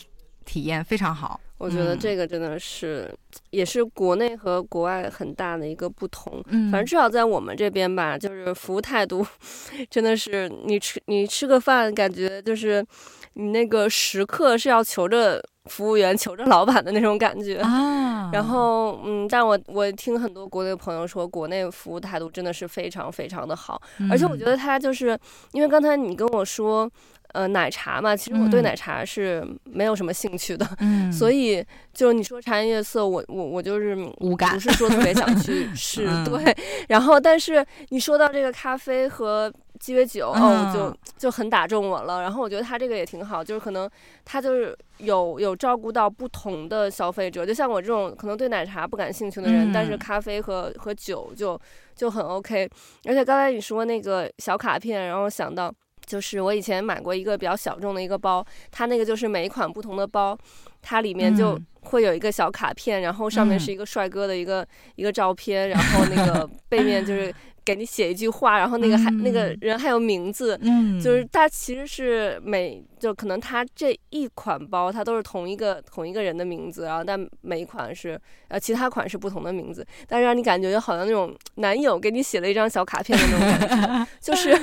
[0.46, 1.39] 体验非常好。
[1.63, 3.17] 我觉得这个真的是，嗯、
[3.52, 6.43] 也是国内和国外很大的一个不同。
[6.47, 9.26] 嗯，反正至少在我们这边吧，就是服务态度，
[9.89, 12.86] 真的是你吃你吃个饭，感觉就是
[13.34, 18.30] 你那个时刻是要求着服务员、 求着老板的那种感觉啊。
[18.32, 23.82] 然后，嗯，但我我听很多国内朋友说，国内服务态度真的是非常非常的好。
[24.00, 25.17] 嗯、而且我觉得他就是
[25.52, 26.89] 因为刚才你跟我说。
[27.34, 36.56] 呃，奶茶嘛，其实我对奶茶是没有什么兴趣的，嗯， 所以就你说茶颜悦色，我我我就是无感，不是说特别想去 试，嗯、对。
[36.89, 39.52] 然后，但是你说到这个咖啡和
[39.84, 42.22] 鸡尾酒，嗯、哦，就就很打中我了。
[42.22, 43.89] 然后我觉得他这个也挺好，就是可能
[44.24, 51.60] 他就是有有照顾到不同的消费者，就像我这种可能对奶茶不感兴趣的人，嗯、但是咖啡和和酒就
[51.93, 52.69] 就很 OK。
[53.04, 55.69] 而且刚才你说那个小卡片，然后想到。
[56.06, 60.38] 就是我以前买过一个比较小众的一个包，它那个就是每一款不同的包，
[60.82, 67.34] 它里面就会有一个小卡片，然后上面是一个帅哥的一个一个照片，然后那个背面就是。
[67.65, 84.54] 给你写一句话，然后那个还、嗯、那个人还有名字，嗯，就是他其实是每就可能他这一款包，它都是同一个同一个人的名字，然后但每一款是呃其他款是不同的名字，但是让你感觉就好像那种男友给你写了一张小卡片的那种感觉， 就是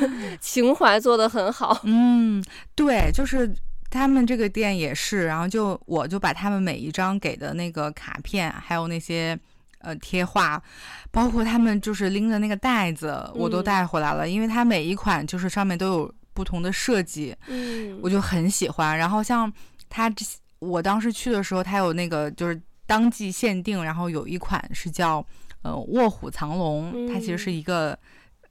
[0.40, 1.80] 情怀做得很好。
[1.84, 2.42] 嗯，
[2.74, 3.50] 对，就是
[3.90, 9.38] 他们这个店也是，然后就我就把他们每一张给的那个卡片，还有那些。
[9.82, 10.62] 呃，贴画，
[11.10, 18.98] 包括他们就是拎的那个袋子，我都带回来了，嗯、因为它每一款就是上面都有不同的设计，嗯，我就很喜欢。
[18.98, 19.50] 然后像
[19.88, 20.22] 它这，
[20.58, 25.24] 我当时去的时候，它有那个就是当季限定，然后有一款是叫
[25.62, 27.98] 呃卧虎藏龙，嗯、它其实是一个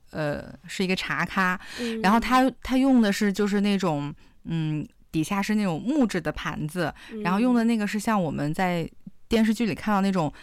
[0.10, 4.12] 呃是一个茶咖，嗯、然后它它用的是就是那种
[4.46, 8.90] 嗯底下是那种木质的盘子，嗯、然后用的那个是像我们在
[9.28, 10.34] 电视剧里看到那种。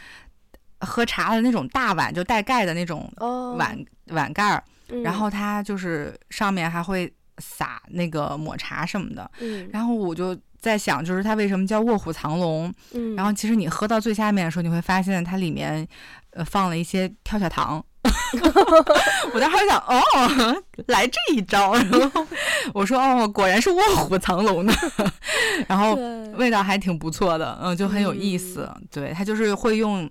[0.80, 3.10] 喝茶的那种大碗，就带盖的那种
[3.56, 3.70] 碗、
[4.08, 9.30] oh, 碗盖儿，嗯、然后它就是上面还会撒那个抹茶什么的。
[9.40, 12.72] 嗯、然后我就在想，就是它为什么叫卧虎藏龙？
[12.92, 15.86] 嗯、然后其实你喝到最下面的时候，你会发现它里面
[16.30, 17.82] 呃放了一些跳跳糖。
[19.34, 21.74] 我当时想，哦，来这一招。
[21.74, 22.24] 然 后
[22.72, 24.72] 我说，哦，果然是卧虎藏龙的。
[25.66, 25.94] 然后
[26.36, 28.70] 味道还挺不错的，嗯，就很有意思。
[28.76, 30.08] 嗯、对，它就是会用。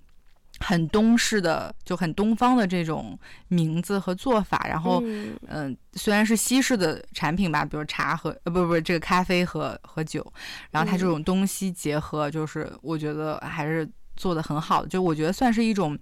[0.60, 3.18] 很东式的，就很东方的这种
[3.50, 10.26] 名字和做法，然后，嗯、呃，虽然是西式的产品吧，比如茶和呃，不不不，这个咖啡和和酒，
[10.72, 15.98] 然后它这种东西结合，就是我觉得还是做得很好的，就我觉得算是一种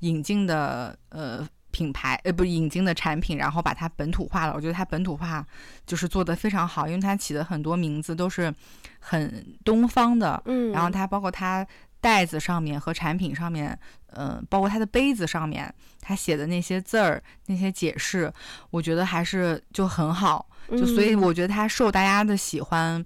[0.00, 4.52] 引进的呃品牌，呃，不引进的产品，然后把它本土化了。
[4.54, 5.44] 我觉得它本土化
[5.86, 8.54] 就是做得非常好，因为它起的很多名字都是
[8.98, 11.66] 很东方的，嗯，然后它包括它。
[12.04, 13.70] 袋子上面和产品上面，
[14.12, 18.30] 嗯、呃，包括它的杯子上面，它写的那些字儿、那些解释，
[18.68, 23.02] 我觉得还是就很好，就所以我觉得它受大家的喜欢，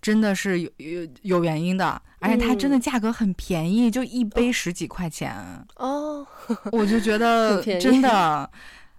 [0.00, 5.36] 真的是有有有原因的，而且它真的价格很便宜，就一杯十几块钱。
[5.76, 6.26] 哦，
[6.72, 8.50] 我就觉得真的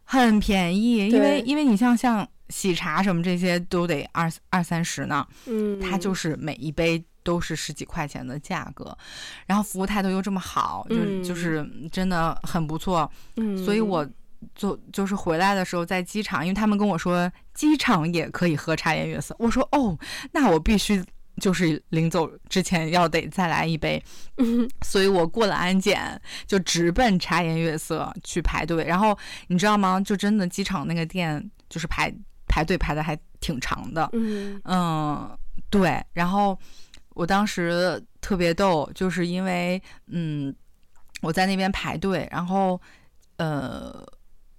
[0.04, 7.04] 很便宜，因为因为你像像喜茶什么这些都得二二三十呢，嗯，它就是每一杯。
[7.24, 8.98] 都是十几块钱的价格，
[9.46, 13.10] 然后服务态度又这么好，嗯、就就是真的很不错。
[13.36, 14.08] 嗯，所以我
[14.56, 19.98] 就就是回来的时候在机场，因为他们跟我说机场也可以喝茶颜悦色，我说哦，
[20.32, 21.04] 那我必须
[21.38, 24.04] 就是临走之前要得再来一杯，
[24.38, 30.00] 嗯，所以我过了安检就直奔茶颜悦色去排队，然后你知道吗？
[30.02, 32.14] 就真的机场那个店就是排
[32.48, 35.38] 排队排的还挺长的，嗯嗯，
[35.70, 36.58] 对，然后
[37.13, 40.56] 我当时特别逗，就是因为嗯
[41.21, 42.82] 我在那边排队，然后
[43.38, 44.06] 呃。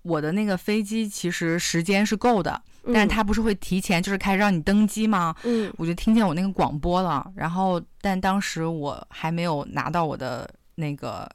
[0.04, 5.32] 我的那个飞机其实时间是够的，但是他不是会提前就是开始让你登机吗？
[5.44, 11.30] 嗯，我就听见我那个广播了，然后但当时我还没有拿到我的那个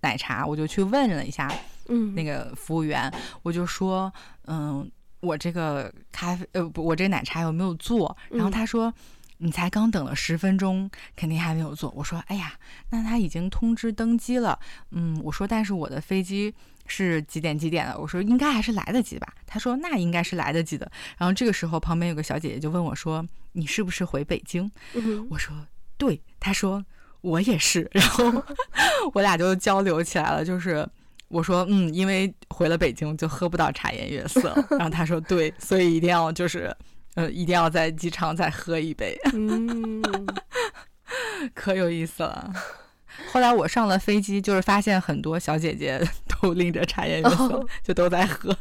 [0.00, 1.48] 奶茶，我就去问了一下，
[1.86, 3.08] 嗯，那个服务员，
[3.44, 4.12] 我就说，
[4.46, 8.16] 嗯，我这个咖啡，呃，不，我这个奶茶有没有做？
[8.30, 8.92] 然后他说，
[9.38, 11.90] 你才刚等了十分钟，肯定还没有坐。
[11.96, 12.54] 我说，哎呀，
[12.90, 14.58] 那他已经通知登机了，
[14.90, 16.54] 嗯，我说，但是我的飞机。
[16.88, 17.98] 是几点几点的？
[17.98, 19.34] 我说应该还是来得及吧。
[19.44, 20.88] 他说那应该是来得及的。
[21.18, 25.52] 然后这个时候旁边有个小姐姐就问我说：“你是不是回北京？”嗯、我说
[25.98, 26.22] 对。
[26.38, 26.86] 他说
[27.22, 27.90] 我也是。
[27.90, 28.32] 然后
[29.14, 30.44] 我俩就交流起来了。
[30.44, 30.88] 就是
[31.26, 34.54] 我说嗯，因为回了北京就喝不到茶颜悦色。
[34.70, 36.72] 然后他说对，所以一定要就是
[37.16, 39.18] 呃一定要在机场再喝一杯。
[39.34, 40.00] 嗯，
[41.52, 42.52] 可有意思了。
[43.32, 47.66] 后来我上了飞机，就是发现很多小姐姐都拎着茶颜悦色，oh.
[47.82, 48.56] 就都在喝。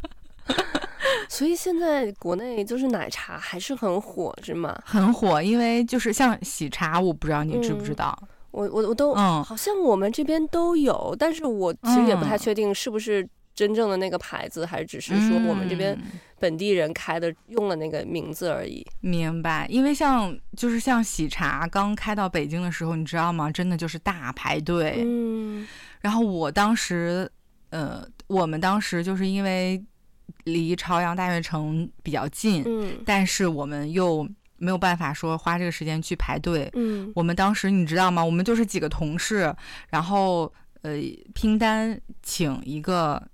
[1.29, 4.77] 所以现在国内就是奶茶还是很火，是吗？
[4.85, 8.17] 很火，因为就是像喜茶，我不知道你知不知道。
[8.21, 13.27] 嗯、我我我都，嗯，好像我们这边都有，但是我其实也不太确定是不是。
[13.55, 15.97] 真正的那个牌子，还是只是说我们这边
[16.37, 18.85] 本地人开的，用了那个名字而已。
[19.01, 23.49] 嗯、明白，因为像就是像喜茶刚开到北京的时候，你知道吗？
[23.49, 24.95] 真的就是大排队。
[25.05, 25.65] 嗯。
[26.01, 27.31] 然后我当时，
[27.69, 29.81] 呃，我们当时就是因为
[30.43, 36.69] 离朝阳大悦城比较近，嗯，但是我们又没有办法说花这个时间去排队。
[36.73, 37.09] 嗯。
[37.15, 38.23] 我们当时你知道吗？
[38.23, 39.55] 我们就是几个同事，
[39.89, 40.99] 然后呃
[41.33, 43.25] 拼单请一个。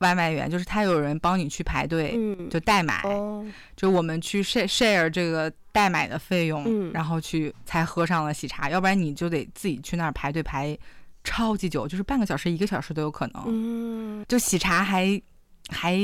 [0.00, 10.76] 外卖员就是他，有人帮你去排队，嗯、就代买，哦，就我们去 share share 这个代买的费用，嗯，然后去才喝上了喜茶，要不然你就得自己去那儿排队排
[11.22, 13.44] 超级久，就是半个小时、一个小时都有可能。
[13.46, 15.20] 嗯，就喜茶还
[15.68, 15.94] 还，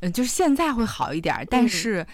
[0.00, 2.06] 嗯，就是现在会好一点，但是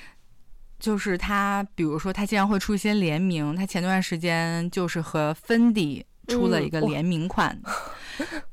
[0.79, 7.55] 就是他，比如说他经常会出一些联名，他前段时间就是和芬迪出了一个联名款。
[7.65, 7.73] 嗯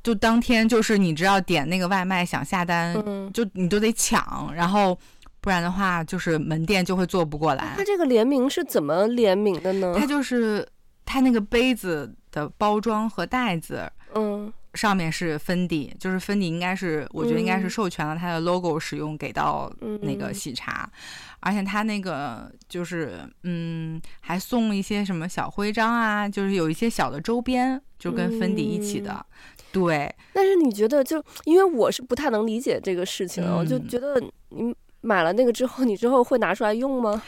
[0.03, 4.97] 就当天就是你知道点那个外卖想下单，嗯、就你都得抢，然后
[5.41, 7.73] 不然的话就是门店就会做不过来。
[7.77, 9.95] 他这个联名是怎么联名的呢？
[9.97, 10.67] 他就是
[11.05, 20.99] 他那个杯子的包装和袋子，嗯，上面是芬迪，就是芬迪应该是我觉得应该是授权了他的 logo 使用给到那个喜茶，嗯、
[21.39, 27.81] 而且他那个就是嗯还送了一些什么小徽章啊，就是有一些小的周边。
[27.99, 29.25] 就跟芬迪一起的，嗯、
[29.71, 30.13] 对。
[30.33, 37.21] 但是你觉得，就因为我是不太能理解这个事情，我、嗯、就觉得你买了那个之后，你之后会拿出来用吗？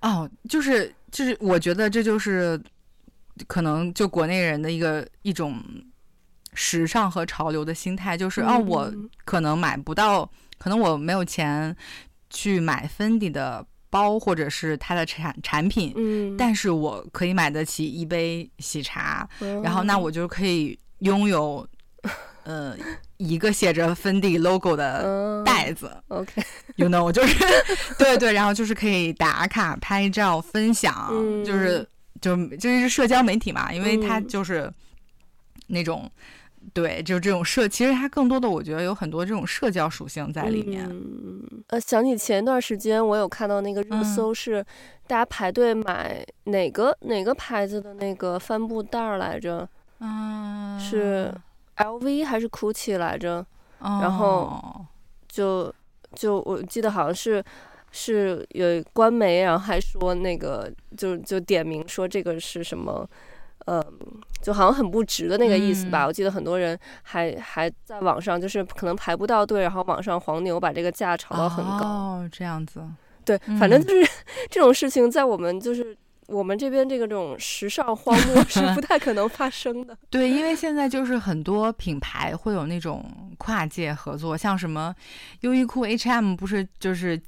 [0.00, 2.60] 哦，就是就是，我觉得这就是
[3.46, 5.62] 可能就国内人的一个一种
[6.54, 11.76] 时尚和潮流的心态，就是、嗯、哦，我可能买不到，可能我没有钱
[12.30, 13.66] 去买芬迪的。
[13.90, 21.66] 包或者是它的产产品，嗯，但是我可以买得起一杯喜茶，嗯、然后那我就可以拥有，
[22.48, 22.74] 呃，
[23.18, 25.90] 一个写着芬迪 logo 的袋子。
[26.08, 27.36] 嗯、OK，you know，就是
[27.98, 31.86] 对对，然后就是可以打卡、拍照、分享，嗯、就是
[32.20, 34.72] 就就是社交媒体嘛，因为它就是
[35.66, 36.10] 那种。
[36.74, 40.86] 对，就这种社，其实它更多的，我觉得有很多这种社交属性在里面。
[40.90, 44.62] 嗯，呃，想起前一段时间，我有看到那个热搜，是
[45.06, 49.66] 大家排队买哪个、嗯、哪个牌子的那个帆布袋来着？
[50.00, 51.32] 嗯，是
[51.78, 53.44] LV 还是 GUCCI 来着？
[53.80, 54.86] 哦、然后
[55.28, 55.72] 就
[56.14, 57.42] 就我记得好像是
[57.90, 63.08] 是有官媒，然后还说那个就就点名说这个是什么。
[63.70, 63.84] 嗯，
[64.40, 66.04] 就好像很不值的那个意思吧。
[66.04, 71.86] 嗯、我记得很多人还还在网上，就是可能排不到队，然后网上黄牛把这个价炒到很高。
[71.86, 72.82] 哦，这样子。
[73.26, 74.10] 对，嗯、反正就是
[74.48, 75.94] 这种事情，在我们就是
[76.28, 79.96] 我们这边这个这种时尚荒漠是不太可能发生的。
[80.08, 83.04] 对，因为现在就是很多品牌会有那种
[83.38, 84.94] 跨界合作，像什么
[85.40, 87.20] 优衣库、H&M，不是就是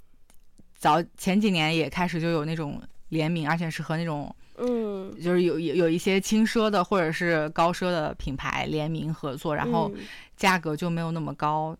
[0.78, 4.34] 早前几年也开始就有那种联名，而且是和那种。
[4.62, 9.90] 嗯，就是有有有一些轻奢的或者是高奢的品牌联名合作，然后
[10.36, 11.74] 价格就没有那么高，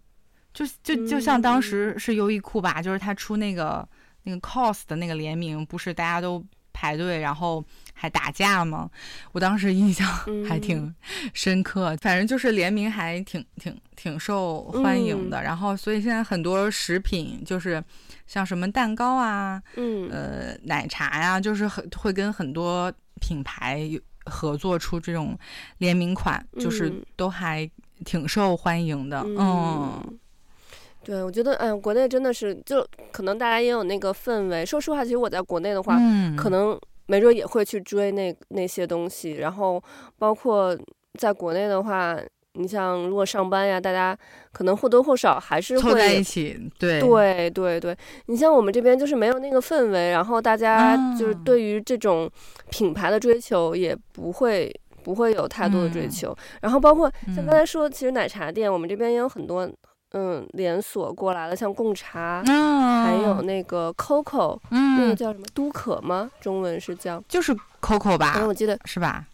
[0.55, 3.87] 就就就像当时是优衣库吧，就是他出那个
[4.23, 6.43] 那个 COS 的那个联名，不是大家都
[6.81, 7.63] 排队，然后
[7.93, 8.89] 还打架吗？
[9.33, 10.09] 我当时印象
[10.49, 10.95] 还挺
[11.35, 15.43] 深刻，反正就是联名还挺挺挺受欢迎的。
[15.43, 17.85] 然后所以现在很多食品就是
[18.27, 23.91] 像什么蛋糕啊，嗯，呃，奶茶呀，就是很会跟很多品牌
[24.25, 25.39] 合作出这种
[25.77, 27.71] 联名款，就是都还
[28.07, 30.19] 挺受欢迎的，嗯。
[31.03, 34.65] 对，我觉得，嗯，国内真的是，就可能大家也有那个氛围。
[34.67, 39.33] 说实话，其实我在国内的话，嗯、可能没准也会去追那那些东西。
[39.33, 39.83] 然后，
[40.19, 40.79] 包括
[41.19, 42.19] 在国内的话，
[42.53, 44.17] 你像如果上班呀，大家
[44.53, 46.61] 可能或多或少还是会凑在一起。
[46.79, 47.97] 对，对，对，对。
[48.27, 52.31] 你像我们这边就是没有那个氛围，然后大家就是对于这种
[52.71, 54.71] 品牌的追求也不会
[55.03, 56.31] 不会有太多的追求。
[56.31, 59.67] 嗯、然后，包括像刚才说，其实奶茶店我们这边也有很多。
[60.13, 66.31] 嗯，连锁过来了，像贡茶，嗯、还有那个 COCO，嗯，那个叫什么都可吗？
[66.41, 68.35] 中文是叫就是 COCO 吧？
[68.37, 69.25] 嗯，我记得是吧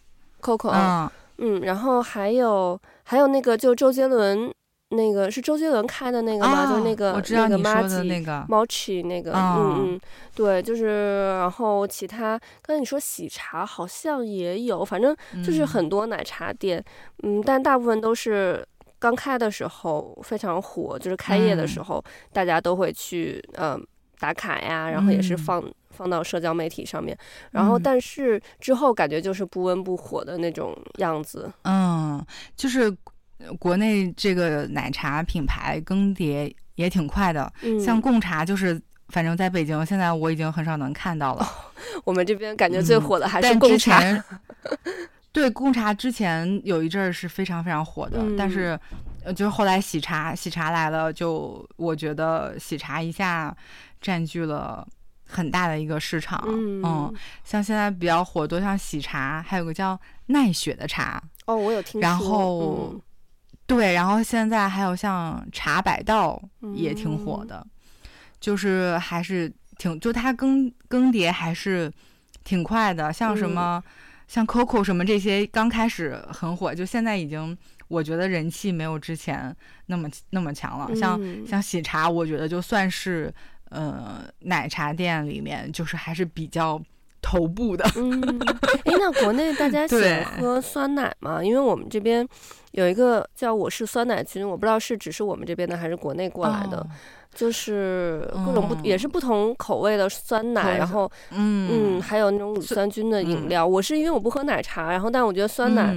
[0.41, 1.09] ？COCO，嗯，
[1.39, 4.53] 嗯，然后还有还有那个就周杰伦
[4.89, 6.65] 那个是周杰伦开的那个吗？
[6.65, 9.99] 哦、就是那个我知道你说的那个 Mochi 那个，嗯嗯，
[10.35, 16.77] 对，就是然后其他刚才你说喜茶好像也有，反正就是很多奶茶店，
[17.23, 18.63] 嗯，嗯，但大部分都是。
[18.99, 23.79] 刚开的时候非常火，就是开业的时候，嗯、大家都会去嗯、呃、
[24.19, 27.17] 打卡呀，然后也是放、嗯、放到社交媒体上面，
[27.51, 31.51] 然后但是之后感觉就是不温不火的那种样子。
[31.63, 32.25] 嗯，
[32.55, 32.91] 就是
[33.59, 41.43] 国内这个奶茶品牌更迭也挺快的，嗯、像贡茶就是，反正在北京现在我已经很少能看到了。
[41.43, 41.47] 哦、
[42.03, 43.99] 我们这边感觉最火的还是贡茶。
[43.99, 44.23] 嗯
[45.37, 48.77] 对，贡茶之前有一阵儿是非常非常火的，嗯、但是，
[49.23, 53.55] 呃，就是后来喜茶，喜茶来了，就我觉得喜茶一下
[54.01, 54.87] 占据了
[55.27, 56.43] 很大的一个市场。
[56.47, 57.13] 嗯，嗯，
[57.43, 61.21] 像现在比较火，都像喜茶，还有个叫奈雪的茶。
[61.45, 62.01] 哦，我有听说。
[62.01, 63.01] 然后，嗯、
[63.67, 66.41] 对，然后现在还有像茶百道
[66.73, 68.09] 也挺火的，嗯、
[68.39, 71.93] 就是还是挺，就它更更迭还是
[72.43, 73.83] 挺快的，像什么。
[74.27, 77.57] 嗯像 Coco 什么这些刚开始很火，就现在已经
[77.87, 79.55] 我觉得人气没有之前
[79.85, 80.93] 那么那么强了。
[80.93, 81.17] 像
[81.47, 83.33] 像喜茶，我觉得就算是
[83.69, 86.81] 呃奶茶店里面，就是还是比较
[87.21, 87.85] 头部的。
[87.95, 88.21] 嗯，
[88.85, 91.43] 哎，那国内大家 喜欢喝酸奶吗？
[91.43, 92.27] 因为我们这边
[92.71, 96.77] 有一个叫我是酸奶君，我不知道是只是我们这边的还是国内过来的。
[96.77, 96.87] 哦
[97.35, 103.63] 就是各种不、嗯、也是不同口味的酸奶，然后嗯嗯，还有那种乳酸菌的饮料。
[103.63, 105.95] 嗯、我是因为我不喝奶茶，然后但我觉得酸奶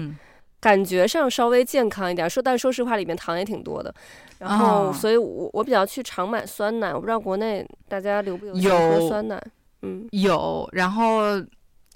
[0.60, 2.28] 感觉上稍微健康一点。
[2.28, 3.94] 说、嗯、但说实话，里面糖也挺多的。
[4.38, 6.92] 然后所以我我比较去常买酸奶。
[6.92, 9.42] 我不知道国内大家流不流行喝酸奶？
[9.82, 10.68] 嗯，有。
[10.72, 11.22] 然后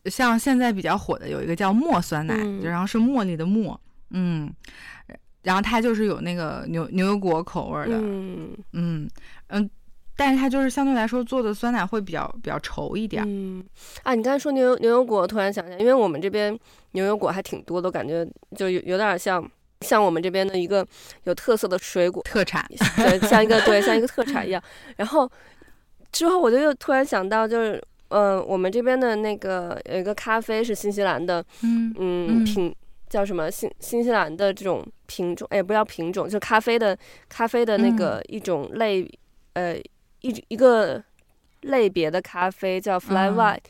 [0.07, 3.77] 像现在比较火的有一个叫茉酸奶，嗯、然后是茉莉的茉，
[4.11, 4.53] 嗯。
[5.43, 9.07] 然后它就是有那个牛牛油果口味的，嗯嗯
[9.49, 9.71] 嗯，
[10.17, 13.23] 但是它就是相对来说做的酸奶会比较比较稠一点。
[13.27, 13.63] 嗯
[14.05, 16.59] 啊，你刚才说牛油牛油果，突然想起来，因为我们这边
[16.93, 18.27] 牛油果还挺多的，感觉
[18.57, 19.47] 就有有点像
[19.83, 20.87] 像我们这边的一个
[21.25, 22.67] 有特色的水果特产，
[22.97, 24.63] 对，像一个对像一个特产一样。
[24.97, 25.31] 然后
[26.15, 27.75] 之后我就又突然想到，就是
[28.09, 32.69] 嗯、呃，我们这边的那个有一个咖啡是新西兰的，嗯嗯品。
[32.69, 32.75] 嗯
[33.07, 35.47] 叫什么新新西兰的这种品种？
[35.53, 36.99] 哎，不叫品种，就是咖啡的
[37.29, 39.03] 咖啡的那个一种类，
[39.53, 39.81] 嗯、呃，
[40.23, 41.01] 一一个
[41.61, 43.61] 类别的咖啡叫 Fly White，、嗯、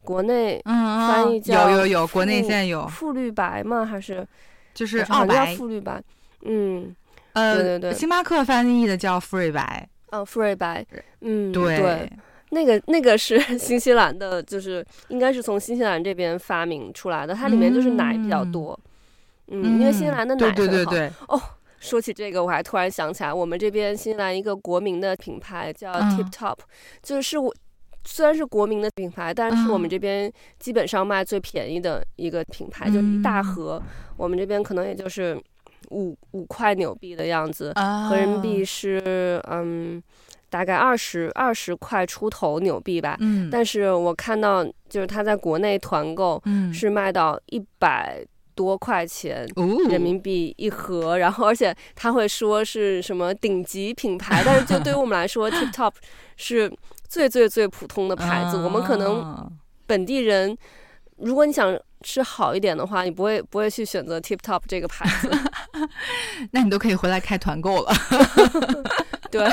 [0.00, 3.84] 国内翻译叫、有有有，国内现在有馥绿白吗？
[3.84, 4.26] 还是
[4.72, 5.54] 就是澳白？
[5.54, 6.02] 馥绿白，
[6.46, 6.96] 嗯，
[7.34, 10.86] 呃，对对对，星巴克翻译的叫馥芮白，哦，馥芮白，
[11.20, 11.78] 嗯，对。
[11.78, 12.12] 对
[12.50, 18.78] 那个那个是新西兰的，就是应该是从新西兰这边发明出来的，它里面就是奶比较多，
[19.48, 20.54] 嗯，嗯，因为新西兰的奶很好。
[20.54, 21.10] 对对对对。
[21.26, 21.40] 哦，
[21.80, 26.66] 说起这个，我还突然想起来，我们这边新西兰一个国民的品牌叫 Tip Top，、嗯、
[27.02, 27.52] 就是我
[28.04, 33.82] 虽然是国民的品牌，但是我们这边基本上卖最便宜的一个品牌，嗯、就一大盒，
[34.16, 35.36] 我们这边可能也就是
[35.90, 40.02] 五五块纽币的样子，合、哦、人民币是嗯。
[40.50, 48.24] 大概二十二十块出头纽币吧，嗯，但是我看到就是他在国内团购，嗯，是卖到一百
[48.54, 49.44] 多块钱
[49.88, 55.94] 人民币一盒，哦、然后而且他会说是什么顶级品牌，但是就对于 我们来说，TikTok
[56.36, 56.72] 是
[57.08, 59.50] 最最最普通的牌子，啊、我们可能
[59.88, 60.56] 本地人，
[61.16, 65.30] 如果你想吃好一点的话，你不会不会去选择 TikTok 这个牌子，
[66.52, 67.92] 那你都可以回来开团购了。
[69.30, 69.48] 对，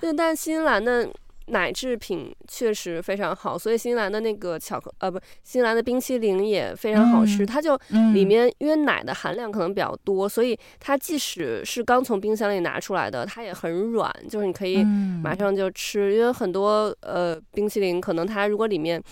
[0.00, 1.08] 对，但新西兰的。
[1.46, 7.42] 奶制品确实非常好，所以新西兰的那个巧克呃不，新西兰的冰淇淋也非常好吃。
[7.42, 7.76] 嗯、它就
[8.14, 14.84] 里面、嗯、因为奶的含量可能比较多，所以它即使是刚从冰箱里拿出来的，它也很软，就是你可以
[15.20, 16.12] 马上就吃。
[16.12, 19.02] 嗯、因为很多呃冰淇淋可能它如果里面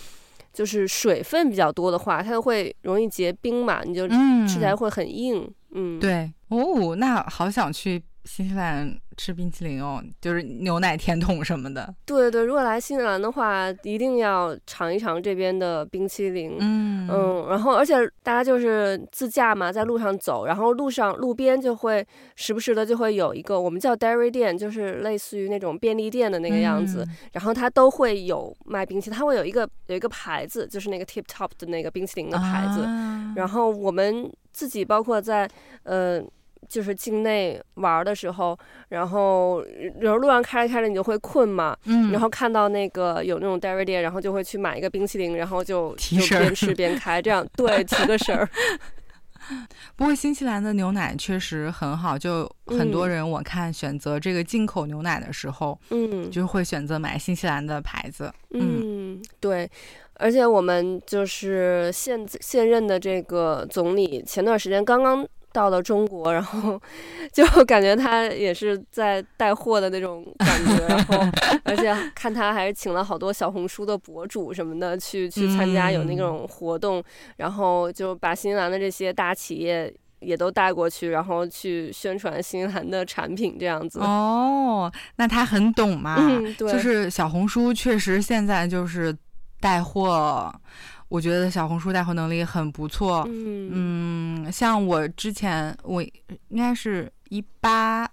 [0.53, 5.47] 就是水分比较多的话，它就会容易结冰嘛，你就吃起来会很硬。
[5.73, 8.03] 嗯，对哦，那好想去。
[8.23, 11.93] 新西兰吃冰淇淋哦，就是牛奶甜筒什么的。
[12.05, 16.55] 对对，如果来新西兰的话，一定要尝一尝这边的冰淇淋。
[16.59, 22.05] 嗯嗯，然后而且大家就是自驾嘛，在路上走，然后路上路边就会
[22.35, 32.81] 时不时的就会有一个我们叫 dairy 店，就是类似于那种便利店的那个样子，嗯、然后它都会有卖冰淇淋，它会有一个有一个牌子，就是那个 tip top 的那个冰淇淋的牌子。
[32.83, 35.49] 啊、然后我们自己包括在
[35.83, 36.23] 呃。
[36.69, 38.57] 就是境内玩的时候，
[38.89, 39.63] 然后
[39.95, 48.47] 有时候路上开着开着你就会困嘛，嗯，然后看到那个有那种 dairy 店，然后就会去买一个冰淇淋，然后就就边吃边开，这样对提个神儿。
[49.97, 59.69] 不过新西兰的牛奶确实很好，就很多人我看选择这个进口牛奶的时候，嗯，就会选择买新西兰的牌子，嗯，嗯对，
[60.13, 65.27] 而且我们就是现现任的这个总理前段时间刚刚。
[65.53, 66.81] 到了中国，然后
[67.31, 71.17] 就感觉他也是在带货的那种感觉，然后
[71.63, 77.03] 而且看他还是请了好多小红书的博主什么的去去参加有那种活动，嗯、
[77.37, 83.99] 然后就把新西兰的这些大企业也都带过去，然后去宣传新西兰的产品这样子。
[83.99, 86.15] 哦，那他很懂嘛？
[86.19, 89.15] 嗯，对，就是小红书确实现在就是
[89.59, 90.53] 带货。
[91.11, 98.09] 我觉得小红书带货能力很不错，嗯，嗯，像我之前我应该是一八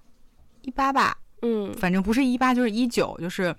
[0.63, 3.55] 一八吧，嗯，反正不是一八就是一九，就是，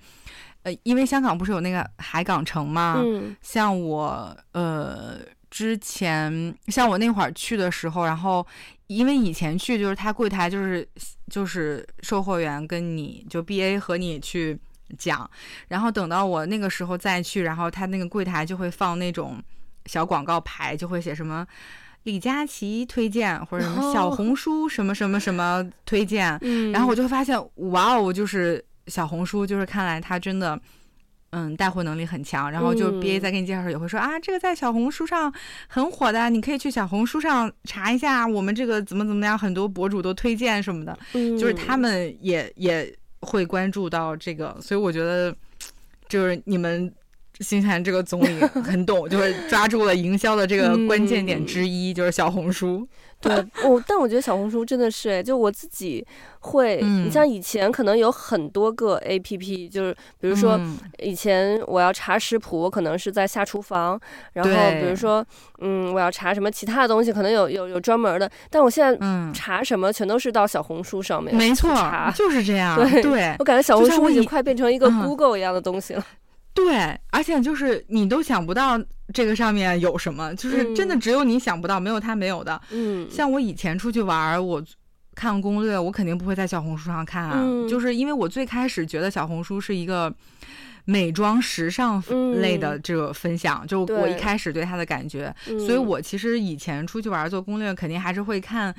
[0.64, 5.20] 呃，因为香港不是有那个海港城嘛，嗯，像我呃
[5.50, 8.46] 之前像我那会儿去的时候，然后
[8.88, 10.86] 因为以前去就是他柜台就是
[11.30, 14.60] 就是售货员跟你就 BA 和你去。
[14.98, 15.28] 讲，
[15.68, 19.42] 然后等到我那个时候再去，然后他那个柜台就会放那种
[19.86, 21.46] 小广告牌，就会写什么
[22.04, 27.38] 李佳琦推荐或者什么小红书什么什么什么推荐， 哦、然后我就会发现，
[27.70, 30.58] 哇哦，就是小红书，就是看来他真的，
[31.30, 32.50] 嗯，带货能力很强。
[32.50, 35.30] 然后就 BA 在给你介绍的时候也会说、嗯、啊，这个在小红书上
[35.68, 42.96] 很火的，你可以去小红书上查一下，我们这个怎么怎么样，很多博主都推荐什么的，嗯、就是他们也也。
[43.20, 45.34] 会关注到这个，所以我觉得
[46.08, 46.92] 就是你们
[47.40, 52.86] 新西兰这个总理很懂， 就是抓住了营销的这个关键点之一，嗯、就是小红书。
[53.20, 56.04] 对，我、哦、但我觉得小红书真的是哎，就我自己
[56.40, 60.58] 会，嗯、你像以前可能有很多个 APP，就是比如说
[60.98, 64.00] 以前我要查食谱，我可能是在下厨房，
[64.32, 64.50] 然后
[64.80, 65.22] 比如说
[65.58, 72.74] 嗯，我要查什么其他的东西，可能有有有专门的，但我现在查什么全都是到小红书上面，没错，查就是这样。
[72.80, 76.02] 对，对我感觉小红书已经快变成一个 Google 一样的东西了。
[76.52, 78.78] 对，而且就是你都想不到
[79.14, 82.60] 这个上面有什么，就是真的只有你想不到，嗯、没有他没有的。
[82.70, 84.62] 嗯，像我以前出去玩，我
[85.14, 90.12] 看攻略，我肯定不会在小红书上看啊，嗯、就是因为我最开始觉得小红书是一个
[90.84, 92.02] 美妆时尚
[92.40, 98.74] 类的这个分享，嗯、就我一开始对它的感觉，所以我其实以前出去玩做攻略，肯定还是会看。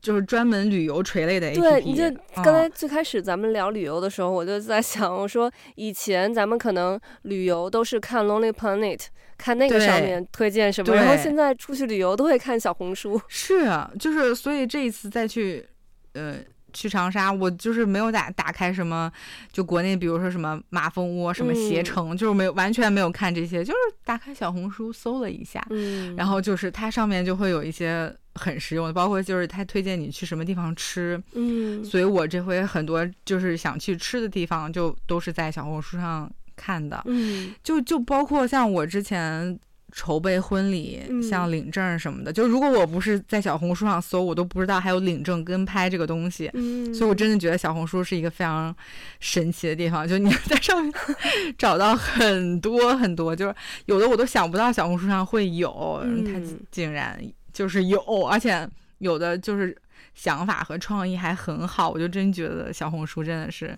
[0.00, 1.60] 就是专门旅游垂类的 APP。
[1.60, 2.02] 对，你就
[2.36, 9.00] 刚才最开始咱们聊旅游的时候，哦、我就在想，我说以前咱们可能旅游都是看 Lonely Planet，
[9.36, 13.20] 看那个上面推荐什么，然后现在出去旅游都会看小红书。
[13.28, 15.66] 是啊，就是所以这一次再去，
[16.14, 16.36] 呃。
[16.70, 19.10] 去长沙，我就是没有打打开什么，
[19.50, 39.58] 就国内比如说什么马蜂窝、什么携程，嗯、就是没有完全没有看这些，就是打开小红书搜了一下，嗯、然后就是它上面就会有一些很实用的，包括就是他推荐你去什么地方吃，嗯，所以我这回很多就是想去吃的地方就都是在小红书上看的，嗯，就就包括像我之前。
[39.90, 46.50] 筹备婚礼，像领证什么的，嗯、就如果我不是在小红书上搜，我都不知道还有领证跟拍这个东西。
[46.52, 48.72] 嗯，所以我真的觉得小红书是一个非常
[49.18, 50.92] 神奇的地方，就你在上面
[51.56, 53.54] 找到很多很多，就是
[53.86, 56.38] 有的我都想不到小红书上会有，嗯、它
[56.70, 57.18] 竟然
[57.58, 58.00] 就是有，
[58.30, 59.76] 而且有的就是
[60.14, 63.76] 想法和创意还很好，我就真觉得小红书真的是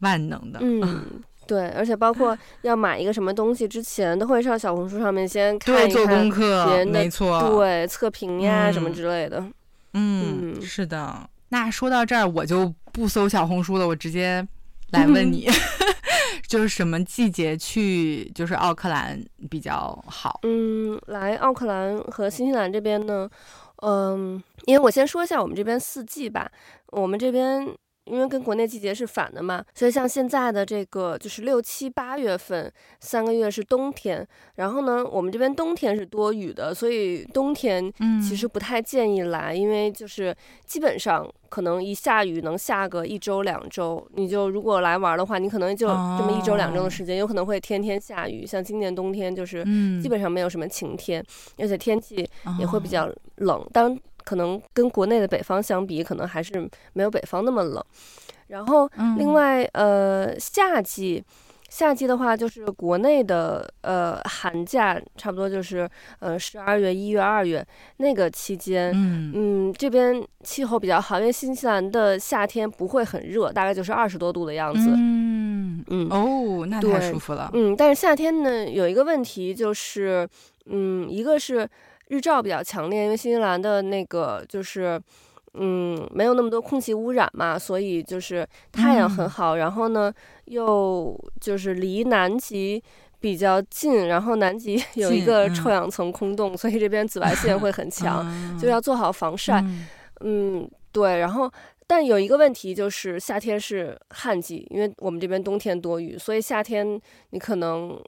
[0.00, 0.58] 万能的。
[0.60, 1.06] 嗯。
[1.46, 9.40] 对，而且包括要买一个什么东西之前，都会上小红书上面先看做功课，别人的没错，对测评呀、嗯、什么之类的。
[9.94, 11.26] 嗯，嗯是的。
[11.48, 14.46] 那说到这儿，我就不搜小红书了，我直接
[14.90, 15.48] 来问你
[16.46, 20.40] 就是什么季节去就是奥克兰比较好？
[20.42, 23.28] 嗯，来奥克兰和新西兰这边呢，
[23.82, 26.50] 嗯，因为我先说一下我们这边四季吧，
[26.88, 27.66] 我们这边。
[28.04, 34.26] 因为跟国内季节是反的嘛，所以像现在的这个就是六七八月份三个月是冬天，
[34.56, 37.92] 然后呢，我们这边冬天是多雨的，所以冬天
[38.22, 40.36] 其实不太建议来，嗯、因为就是
[40.66, 48.46] 基本上可能一下雨能下个一周两周，你就如果来玩的话，你可能就这么一周两周的时间，哦、有可能会天天下雨。
[48.46, 49.64] 像今年冬天就是
[50.02, 52.28] 基本上没有什么晴天，嗯、而且天气
[52.58, 53.58] 也会比较冷。
[53.58, 57.84] 哦、当可能跟国内的北方相比，可能还是没有北方那么冷。
[58.48, 61.24] 然后，另外，嗯、呃，夏季，
[61.70, 67.66] 夏季的话，就是国内的呃寒假，差不多就是呃十二月、一月、二月
[67.96, 74.90] 那个期间，嗯，嗯，这边气候比较好，因为新西兰的夏天不会很热，大概就是二十多度的样子。
[74.90, 77.50] 嗯嗯，哦，那太舒服了。
[77.54, 80.28] 嗯，但是夏天呢，有一个问题就是，
[80.66, 81.66] 嗯，一个是。
[82.08, 85.00] 日照比较强烈，因为新西兰的那个就是，
[85.54, 89.56] 嗯，没有那么多空气污染嘛，所以就是太阳很好。
[89.56, 90.12] 嗯、然后呢，
[90.44, 92.82] 又就是离南极
[93.20, 99.60] 比较近，然后南极 有一个臭氧层空洞，嗯、所以这边紫外线会很强，嗯、就要做好防晒。
[99.62, 99.86] 嗯，
[100.20, 101.18] 嗯，对。
[101.18, 101.50] 然后，
[101.86, 107.00] 但有一个问题就是夏天是旱季，因为我们这边冬天多雨，所以夏天
[107.30, 107.98] 你可能。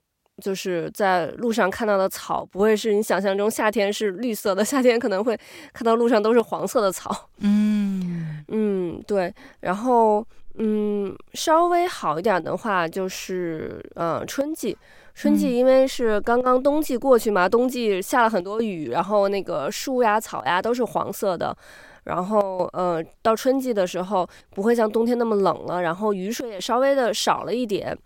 [0.42, 5.38] 就是在路上看到的草，不会是你想象中夏天是绿色的，夏天可能会
[5.72, 7.28] 看到路上都是黄色的草。
[7.38, 9.32] 嗯嗯，对。
[9.60, 10.26] 然后
[10.58, 14.76] 嗯，稍微好一点的话就是呃春季，
[15.14, 21.56] 春季因为是刚刚冬季过去嘛，冬季下了很多雨，然后那个树呀草呀都是黄色的，
[22.04, 27.96] 然后呃到春季的时候不会像冬天那么冷了，然后雨水也稍微的少了一点。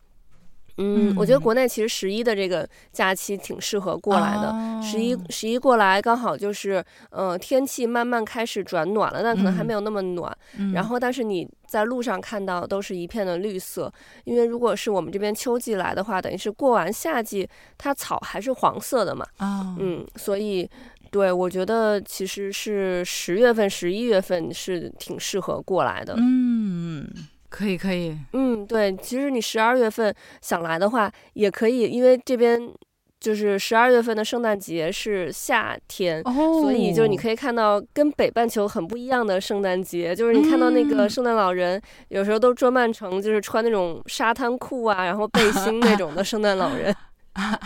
[0.81, 4.51] 嗯，我觉得国内其实十一的这个假期挺适合过来的。
[4.51, 10.35] 哦、十一十一过来刚好就是，呃，天气慢慢开始转暖了，但可能还没有那么暖。
[10.59, 13.93] 嗯、然后，但是你在路上看到都是一片的绿色，
[14.25, 19.27] 因为如果是我们这边秋季来的话，等于是过完夏季，它草还是黄色的嘛。
[19.39, 20.69] 哦、嗯，所以
[21.11, 26.15] 对，我觉得其实是十月份、十一月份是挺适合过来的。
[26.17, 27.07] 嗯。
[27.51, 32.73] 可以可以，嗯，对，其实你十二月份想来的话也可以，因为这边
[33.19, 46.95] 就是十二月份的圣诞节是夏天，哦、所以就是你可以看到跟北半球很不一样的圣诞节，就是你看到那个圣诞老人、嗯、有时候都装扮成就是穿那种沙滩裤啊，然后背心那种的圣诞老人。
[47.33, 47.57] 啊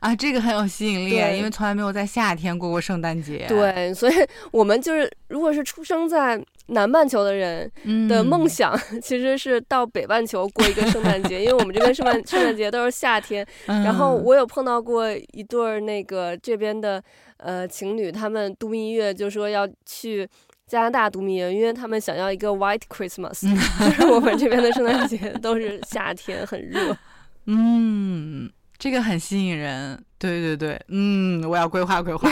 [0.00, 0.14] 啊！
[0.14, 3.46] 这个很有吸引力，因为从来没有在夏天过过圣诞节。
[3.48, 4.14] 对，所以
[4.50, 6.38] 我们就是，如果是出生在
[6.68, 7.70] 南半球的人
[8.08, 13.46] 的梦想，嗯、 其实是到北半球过一个圣诞节，因为我们这边圣诞 圣诞节都是夏天。
[13.66, 17.02] 嗯、然后我有碰到过一对儿那个这边的
[17.38, 20.28] 呃情侣，他们度蜜月就说要去
[20.66, 23.56] 加拿大度蜜月，因为他们想要一个 White Christmas， 嗯、
[23.90, 26.96] 就是我们这边的圣诞节都是夏天，很热。
[27.46, 28.50] 嗯。
[28.80, 32.28] 这个很吸引人，对对对，嗯，我要规划规划。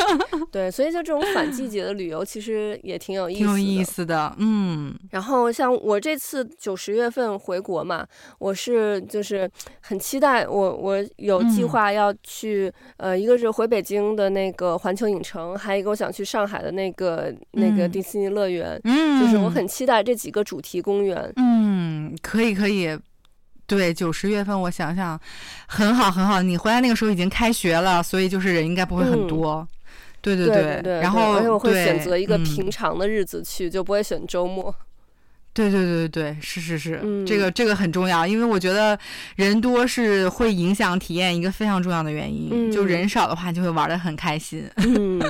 [0.52, 4.94] 对，所以就这种反季节的旅游，其实也挺有意思，挺有意思的，嗯。
[5.10, 8.06] 然后像我这次九十月份回国嘛，
[8.38, 21.32] 我是就是很期待，我我有计划要去，嗯、呃，一个是回北京的那个环球影城，还有一个我想去上海的那个那个迪士尼乐园，嗯，就是我很期待这几个主题公园。
[21.36, 22.98] 嗯，可以可以。
[23.70, 25.18] 对，九十月份我想想，
[25.68, 26.42] 很好很好。
[26.42, 29.58] 你回来那个时候已经开学了，所以就是人应该不会很多。
[29.60, 29.68] 嗯、
[30.20, 30.48] 对对
[30.82, 34.74] 对，然后而且我会选择一个平常的日子去，嗯、就不会选周末。
[35.52, 38.98] 对对对对，是是是，嗯、这个这个很重要，因为我觉得
[39.36, 42.48] 人多是会影响体验一个非常重要的原因。
[42.50, 44.68] 嗯、就人少的话，就会玩的很开心。
[44.78, 45.20] 嗯，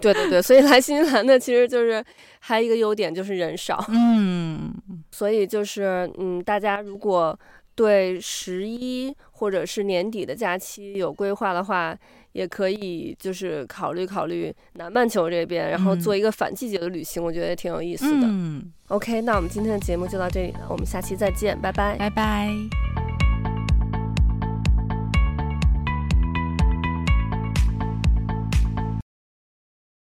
[0.00, 2.02] 对对对，所以来新西兰的其实就是
[2.38, 3.84] 还有一个优点就是人少。
[3.88, 4.72] 嗯，
[5.10, 7.38] 所以就是嗯，大家如果。
[7.80, 11.96] 对十一或者是年底的假期有规划的话，
[12.32, 18.26] 也可以就是考虑考虑南半球这边，然后做一个反季节的旅行，我觉得也挺有意思的。
[18.28, 23.09] 嗯，OK，那我们今天的节目就到这里了，我们下期再见，拜拜，拜拜。